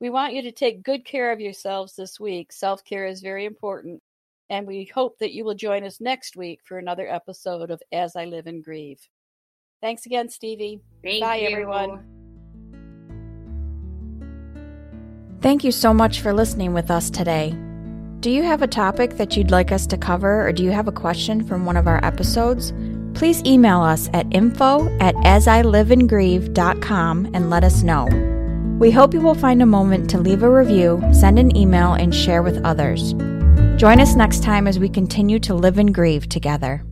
We 0.00 0.10
want 0.10 0.34
you 0.34 0.42
to 0.42 0.52
take 0.52 0.82
good 0.82 1.04
care 1.04 1.32
of 1.32 1.40
yourselves 1.40 1.94
this 1.96 2.18
week. 2.18 2.52
Self 2.52 2.84
care 2.84 3.06
is 3.06 3.20
very 3.20 3.44
important. 3.44 4.02
And 4.50 4.66
we 4.66 4.90
hope 4.94 5.18
that 5.18 5.32
you 5.32 5.44
will 5.44 5.54
join 5.54 5.84
us 5.84 6.00
next 6.00 6.36
week 6.36 6.60
for 6.64 6.78
another 6.78 7.08
episode 7.08 7.70
of 7.70 7.80
As 7.92 8.14
I 8.14 8.26
Live 8.26 8.46
and 8.46 8.62
Grieve. 8.62 9.00
Thanks 9.80 10.06
again, 10.06 10.28
Stevie. 10.28 10.80
Thank 11.02 11.22
Bye, 11.22 11.36
you. 11.36 11.48
everyone. 11.48 12.04
Thank 15.40 15.62
you 15.62 15.72
so 15.72 15.92
much 15.92 16.20
for 16.20 16.32
listening 16.32 16.72
with 16.72 16.90
us 16.90 17.10
today. 17.10 17.54
Do 18.20 18.30
you 18.30 18.42
have 18.42 18.62
a 18.62 18.66
topic 18.66 19.18
that 19.18 19.36
you'd 19.36 19.50
like 19.50 19.70
us 19.70 19.86
to 19.88 19.98
cover, 19.98 20.48
or 20.48 20.52
do 20.52 20.62
you 20.62 20.70
have 20.70 20.88
a 20.88 20.92
question 20.92 21.46
from 21.46 21.66
one 21.66 21.76
of 21.76 21.86
our 21.86 22.02
episodes? 22.02 22.72
Please 23.12 23.44
email 23.44 23.82
us 23.82 24.08
at 24.14 24.26
info 24.34 24.88
at 25.00 25.14
asiliveandgrieve.com 25.16 27.30
and 27.34 27.50
let 27.50 27.62
us 27.62 27.82
know. 27.82 28.08
We 28.78 28.90
hope 28.90 29.12
you 29.12 29.20
will 29.20 29.34
find 29.34 29.60
a 29.60 29.66
moment 29.66 30.08
to 30.10 30.18
leave 30.18 30.42
a 30.42 30.50
review, 30.50 31.02
send 31.12 31.38
an 31.38 31.54
email, 31.54 31.92
and 31.92 32.14
share 32.14 32.42
with 32.42 32.64
others. 32.64 33.14
Join 33.76 34.00
us 34.00 34.14
next 34.14 34.42
time 34.42 34.66
as 34.66 34.78
we 34.78 34.88
continue 34.88 35.38
to 35.40 35.54
live 35.54 35.78
and 35.78 35.94
grieve 35.94 36.28
together. 36.28 36.84